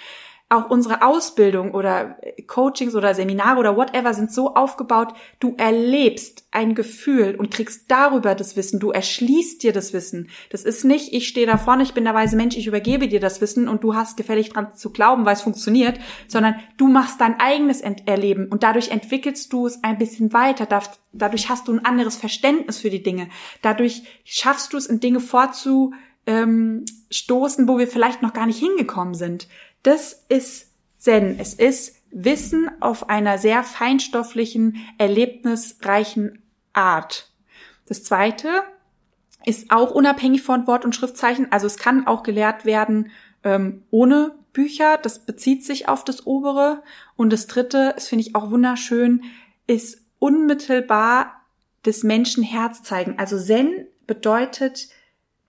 [0.56, 6.74] auch unsere Ausbildung oder Coachings oder Seminare oder whatever sind so aufgebaut, du erlebst ein
[6.74, 10.30] Gefühl und kriegst darüber das Wissen, du erschließt dir das Wissen.
[10.50, 13.20] Das ist nicht, ich stehe da vorne, ich bin der weise Mensch, ich übergebe dir
[13.20, 15.98] das Wissen und du hast gefällig dran zu glauben, weil es funktioniert,
[16.28, 20.66] sondern du machst dein eigenes Erleben und dadurch entwickelst du es ein bisschen weiter,
[21.12, 23.28] dadurch hast du ein anderes Verständnis für die Dinge,
[23.62, 25.98] dadurch schaffst du es in Dinge vorzustoßen,
[27.68, 29.48] wo wir vielleicht noch gar nicht hingekommen sind.
[29.84, 31.38] Das ist Zen.
[31.38, 37.30] Es ist Wissen auf einer sehr feinstofflichen, erlebnisreichen Art.
[37.86, 38.48] Das zweite
[39.44, 41.52] ist auch unabhängig von Wort und Schriftzeichen.
[41.52, 43.10] Also es kann auch gelehrt werden
[43.42, 44.96] ähm, ohne Bücher.
[44.96, 46.82] Das bezieht sich auf das obere.
[47.16, 49.22] Und das dritte, das finde ich auch wunderschön,
[49.66, 51.42] ist unmittelbar
[51.84, 53.18] des Menschen Herz zeigen.
[53.18, 54.88] Also Zen bedeutet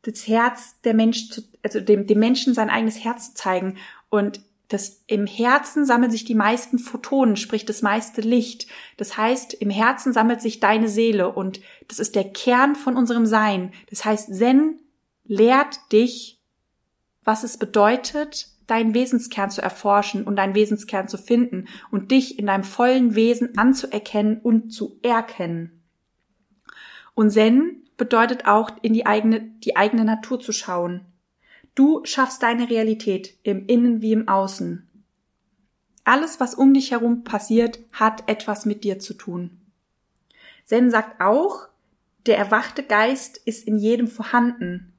[0.06, 3.78] das Herz der Mensch zu, also dem, dem Menschen sein eigenes Herz zu zeigen.
[4.16, 8.68] Und das im Herzen sammeln sich die meisten Photonen, sprich das meiste Licht.
[8.98, 13.26] Das heißt, im Herzen sammelt sich deine Seele und das ist der Kern von unserem
[13.26, 13.74] Sein.
[13.90, 14.80] Das heißt, Zen
[15.26, 16.42] lehrt dich,
[17.24, 22.48] was es bedeutet, deinen Wesenskern zu erforschen und deinen Wesenskern zu finden und dich in
[22.48, 25.84] deinem vollen Wesen anzuerkennen und zu erkennen.
[27.14, 31.06] Und Zen bedeutet auch, in die eigene, die eigene Natur zu schauen.
[31.76, 34.88] Du schaffst deine Realität im Innen wie im Außen.
[36.06, 39.60] Alles, was um dich herum passiert, hat etwas mit dir zu tun.
[40.64, 41.68] Zen sagt auch,
[42.26, 44.94] der erwachte Geist ist in jedem vorhanden.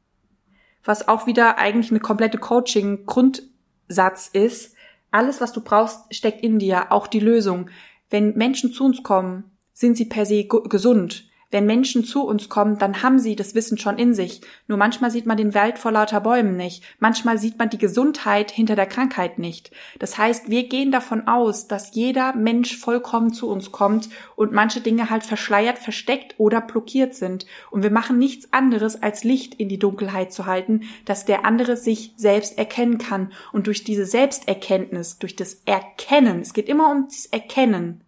[0.85, 4.77] Was auch wieder eigentlich eine komplette Coaching-Grundsatz ist.
[5.11, 7.71] Alles, was du brauchst, steckt in dir, auch die Lösung.
[8.11, 11.29] Wenn Menschen zu uns kommen, sind sie per se gesund.
[11.53, 14.41] Wenn Menschen zu uns kommen, dann haben sie das Wissen schon in sich.
[14.67, 16.83] Nur manchmal sieht man den Wald vor lauter Bäumen nicht.
[16.99, 19.71] Manchmal sieht man die Gesundheit hinter der Krankheit nicht.
[20.01, 24.81] Das heißt, wir gehen davon aus, dass jeder Mensch vollkommen zu uns kommt und manche
[24.81, 27.47] Dinge halt verschleiert, versteckt oder blockiert sind.
[27.71, 31.77] Und wir machen nichts anderes, als Licht in die Dunkelheit zu halten, dass der andere
[31.77, 33.33] sich selbst erkennen kann.
[33.53, 38.03] Und durch diese Selbsterkenntnis, durch das Erkennen, es geht immer um das Erkennen,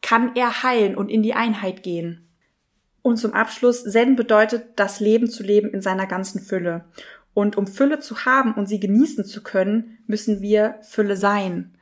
[0.00, 2.27] kann er heilen und in die Einheit gehen.
[3.08, 6.84] Und zum Abschluss, Zen bedeutet, das Leben zu leben in seiner ganzen Fülle.
[7.32, 11.72] Und um Fülle zu haben und sie genießen zu können, müssen wir Fülle sein.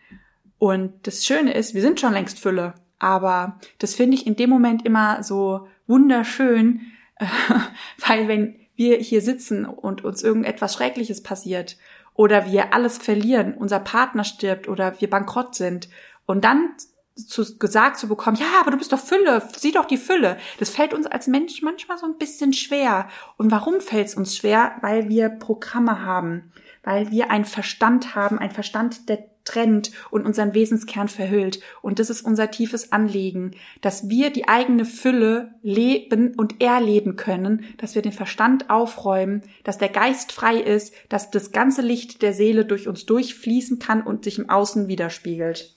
[0.58, 2.74] Und das Schöne ist, wir sind schon längst Fülle.
[3.00, 6.82] Aber das finde ich in dem Moment immer so wunderschön,
[8.06, 11.76] weil wenn wir hier sitzen und uns irgendetwas Schreckliches passiert
[12.14, 15.88] oder wir alles verlieren, unser Partner stirbt oder wir bankrott sind
[16.24, 16.68] und dann
[17.16, 20.36] zu, gesagt zu bekommen, ja, aber du bist doch Fülle, sieh doch die Fülle.
[20.58, 23.08] Das fällt uns als Mensch manchmal so ein bisschen schwer.
[23.36, 24.76] Und warum fällt es uns schwer?
[24.82, 26.52] Weil wir Programme haben,
[26.84, 31.60] weil wir einen Verstand haben, einen Verstand, der trennt und unseren Wesenskern verhüllt.
[31.80, 37.64] Und das ist unser tiefes Anliegen, dass wir die eigene Fülle leben und erleben können,
[37.78, 42.34] dass wir den Verstand aufräumen, dass der Geist frei ist, dass das ganze Licht der
[42.34, 45.75] Seele durch uns durchfließen kann und sich im Außen widerspiegelt.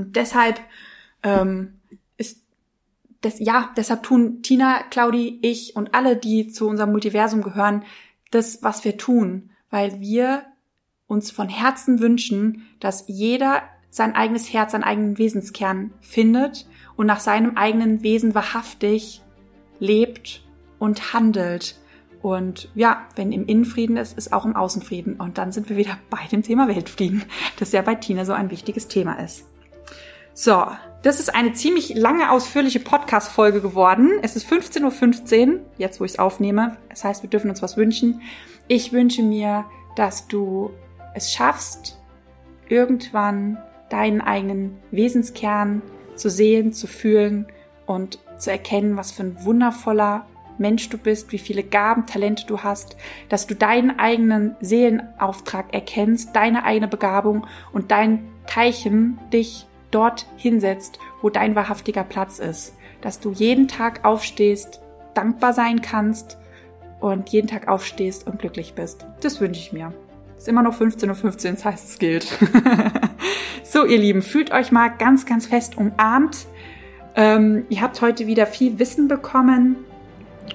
[0.00, 0.60] Und deshalb
[1.22, 1.80] ähm,
[2.16, 2.42] ist
[3.20, 7.84] das, ja, deshalb tun Tina, Claudi, ich und alle, die zu unserem Multiversum gehören,
[8.30, 10.44] das, was wir tun, weil wir
[11.06, 17.20] uns von Herzen wünschen, dass jeder sein eigenes Herz, seinen eigenen Wesenskern findet und nach
[17.20, 19.20] seinem eigenen Wesen wahrhaftig
[19.80, 20.44] lebt
[20.78, 21.76] und handelt.
[22.22, 25.14] Und ja, wenn im Innenfrieden ist, ist auch im Außenfrieden.
[25.14, 27.24] Und dann sind wir wieder bei dem Thema Weltfrieden,
[27.58, 29.49] das ja bei Tina so ein wichtiges Thema ist.
[30.42, 30.64] So,
[31.02, 34.12] das ist eine ziemlich lange, ausführliche Podcast-Folge geworden.
[34.22, 36.78] Es ist 15.15 Uhr, jetzt wo ich es aufnehme.
[36.88, 38.22] Das heißt, wir dürfen uns was wünschen.
[38.66, 39.66] Ich wünsche mir,
[39.96, 40.70] dass du
[41.14, 42.00] es schaffst,
[42.70, 43.58] irgendwann
[43.90, 45.82] deinen eigenen Wesenskern
[46.14, 47.46] zu sehen, zu fühlen
[47.84, 50.24] und zu erkennen, was für ein wundervoller
[50.56, 52.96] Mensch du bist, wie viele Gaben, Talente du hast,
[53.28, 60.98] dass du deinen eigenen Seelenauftrag erkennst, deine eigene Begabung und dein Teilchen dich dort hinsetzt,
[61.22, 62.74] wo dein wahrhaftiger Platz ist.
[63.00, 64.80] Dass du jeden Tag aufstehst,
[65.14, 66.38] dankbar sein kannst
[67.00, 69.06] und jeden Tag aufstehst und glücklich bist.
[69.22, 69.92] Das wünsche ich mir.
[70.36, 72.26] Ist immer noch 15.15 Uhr, 15, das heißt, es gilt.
[73.62, 76.46] so, ihr Lieben, fühlt euch mal ganz, ganz fest umarmt.
[77.14, 79.76] Ähm, ihr habt heute wieder viel Wissen bekommen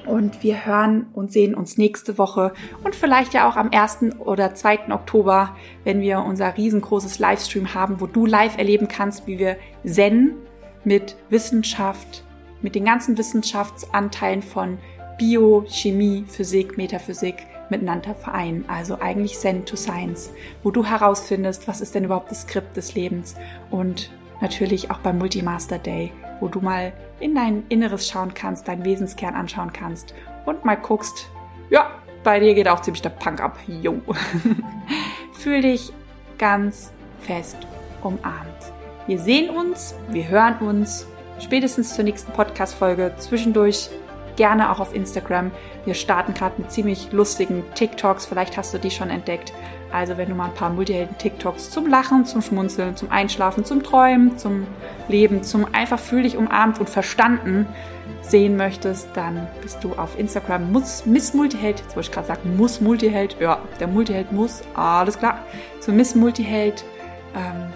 [0.05, 4.19] Und wir hören und sehen uns nächste Woche und vielleicht ja auch am 1.
[4.19, 4.91] oder 2.
[4.91, 10.35] Oktober, wenn wir unser riesengroßes Livestream haben, wo du live erleben kannst, wie wir Zen
[10.83, 12.23] mit Wissenschaft,
[12.61, 14.77] mit den ganzen Wissenschaftsanteilen von
[15.17, 17.35] Bio, Chemie, Physik, Metaphysik
[17.69, 18.65] miteinander vereinen.
[18.67, 20.31] Also eigentlich Zen to Science,
[20.63, 23.35] wo du herausfindest, was ist denn überhaupt das Skript des Lebens
[23.71, 28.85] und natürlich auch beim Multimaster Day, wo du mal in dein Inneres schauen kannst, deinen
[28.85, 30.13] Wesenskern anschauen kannst
[30.45, 31.29] und mal guckst,
[31.69, 31.89] ja,
[32.23, 33.57] bei dir geht auch ziemlich der Punk ab.
[33.67, 34.01] Jo.
[35.33, 35.93] Fühl dich
[36.37, 37.57] ganz fest
[38.01, 38.73] umarmt.
[39.07, 41.07] Wir sehen uns, wir hören uns
[41.39, 43.13] spätestens zur nächsten Podcast-Folge.
[43.17, 43.89] Zwischendurch
[44.35, 45.51] gerne auch auf Instagram.
[45.85, 48.25] Wir starten gerade mit ziemlich lustigen TikToks.
[48.25, 49.53] Vielleicht hast du die schon entdeckt.
[49.91, 54.37] Also wenn du mal ein paar Multihelden-TikToks zum Lachen, zum Schmunzeln, zum Einschlafen, zum Träumen,
[54.37, 54.67] zum
[55.07, 57.67] Leben, zum einfach fühl dich umarmt und verstanden
[58.21, 61.79] sehen möchtest, dann bist du auf Instagram muss, Miss Multiheld.
[61.79, 63.37] Jetzt wollte ich gerade sagen, muss Multiheld.
[63.39, 64.61] Ja, der Multiheld muss.
[64.73, 65.39] Alles klar.
[65.79, 66.83] So Miss Multiheld.
[67.35, 67.71] Ähm,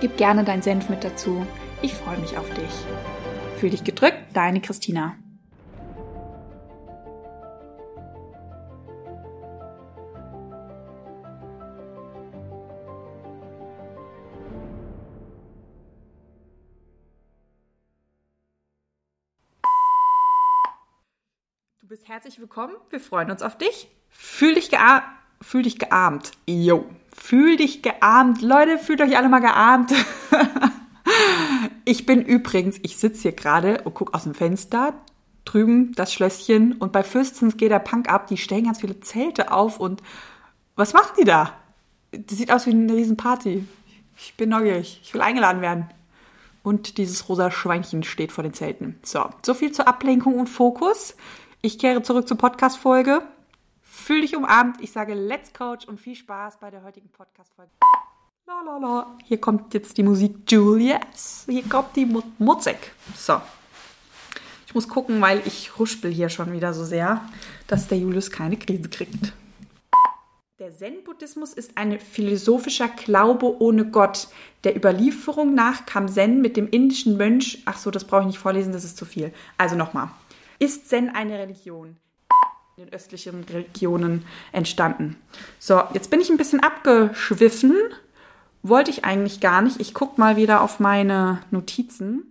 [0.00, 1.46] gib gerne deinen Senf mit dazu.
[1.82, 3.58] Ich freue mich auf dich.
[3.58, 5.14] Fühl dich gedrückt, deine Christina.
[22.00, 22.74] Bist herzlich willkommen.
[22.88, 23.86] Wir freuen uns auf dich.
[24.08, 25.04] Fühl dich gearmt.
[25.42, 26.30] Fühl dich gearmt.
[26.46, 26.86] Yo.
[27.14, 28.40] Fühl dich gearmt.
[28.40, 29.92] Leute, fühlt euch alle mal gearmt.
[31.84, 34.94] ich bin übrigens, ich sitze hier gerade und gucke aus dem Fenster.
[35.44, 36.72] Drüben das Schlösschen.
[36.72, 38.28] Und bei Fürstens geht der Punk ab.
[38.28, 39.78] Die stellen ganz viele Zelte auf.
[39.78, 40.02] Und
[40.76, 41.52] was machen die da?
[42.12, 43.66] Das sieht aus wie eine Riesenparty.
[44.16, 45.02] Ich bin neugierig.
[45.02, 45.90] Ich will eingeladen werden.
[46.62, 48.98] Und dieses rosa Schweinchen steht vor den Zelten.
[49.02, 51.14] So, so viel zur Ablenkung und Fokus.
[51.62, 53.20] Ich kehre zurück zur Podcast-Folge.
[53.82, 54.80] Fühl dich umarmt.
[54.80, 57.70] Ich sage Let's Coach und viel Spaß bei der heutigen Podcast-Folge.
[58.46, 59.18] La, la, la.
[59.26, 61.44] Hier kommt jetzt die Musik Julius.
[61.46, 62.94] Hier kommt die Mu Musik.
[63.14, 63.42] So.
[64.66, 67.20] Ich muss gucken, weil ich ruspel hier schon wieder so sehr,
[67.66, 69.34] dass der Julius keine Krise kriegt.
[70.60, 74.28] Der Zen-Buddhismus ist ein philosophischer Glaube ohne Gott.
[74.64, 77.62] Der Überlieferung nach kam Zen mit dem indischen Mönch.
[77.66, 79.34] Ach so, das brauche ich nicht vorlesen, das ist zu viel.
[79.58, 80.08] Also nochmal.
[80.62, 81.96] Ist Zen eine Religion?
[82.76, 85.16] In den östlichen Religionen entstanden.
[85.58, 87.74] So, jetzt bin ich ein bisschen abgeschwiffen.
[88.62, 89.80] Wollte ich eigentlich gar nicht.
[89.80, 92.24] Ich gucke mal wieder auf meine Notizen.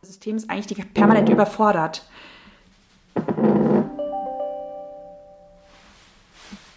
[0.00, 2.08] Das System ist eigentlich permanent überfordert.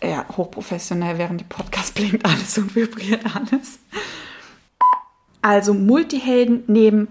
[0.04, 3.80] Ja, hochprofessionell, während die Podcast blinkt alles und vibriert alles.
[5.42, 7.08] Also Multihelden nehmen,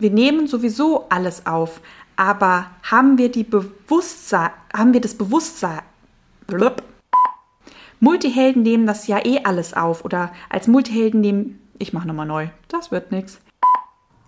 [0.00, 1.80] wir nehmen sowieso alles auf,
[2.18, 5.82] aber haben wir die Bewusstsein, haben wir das Bewusstsein,
[6.48, 6.82] blub,
[8.00, 12.48] Multihelden nehmen das ja eh alles auf oder als Multihelden nehmen, ich mache nochmal neu,
[12.66, 13.38] das wird nix.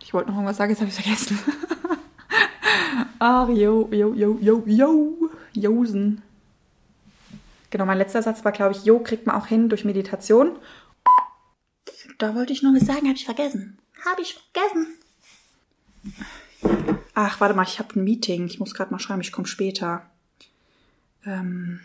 [0.00, 1.38] Ich wollte noch irgendwas sagen, jetzt habe ich vergessen.
[3.18, 6.22] Ach, yo, yo, yo, yo, yo, Josen.
[7.70, 10.52] Genau, mein letzter Satz war, glaube ich, Jo kriegt man auch hin durch Meditation.
[12.18, 13.78] Da wollte ich noch was sagen, habe ich vergessen.
[14.04, 14.86] Habe ich vergessen.
[17.22, 18.46] Ach, warte mal, ich habe ein Meeting.
[18.46, 20.08] Ich muss gerade mal schreiben, ich komme später.
[21.26, 21.80] Ähm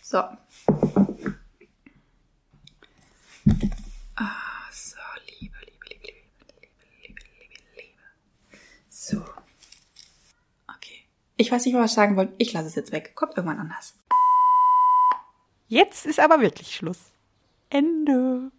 [0.00, 0.16] so.
[0.16, 0.38] Ah,
[4.72, 4.96] so,
[5.26, 6.22] Liebe, Liebe, Liebe,
[6.62, 8.58] Liebe, Liebe, Liebe, Liebe.
[8.88, 9.22] So.
[10.74, 11.04] Okay.
[11.36, 12.32] Ich weiß nicht, was ich sagen wollte.
[12.38, 13.14] Ich lasse es jetzt weg.
[13.14, 13.92] Kommt irgendwann anders.
[15.68, 17.12] Jetzt ist aber wirklich Schluss.
[17.68, 18.50] Ende.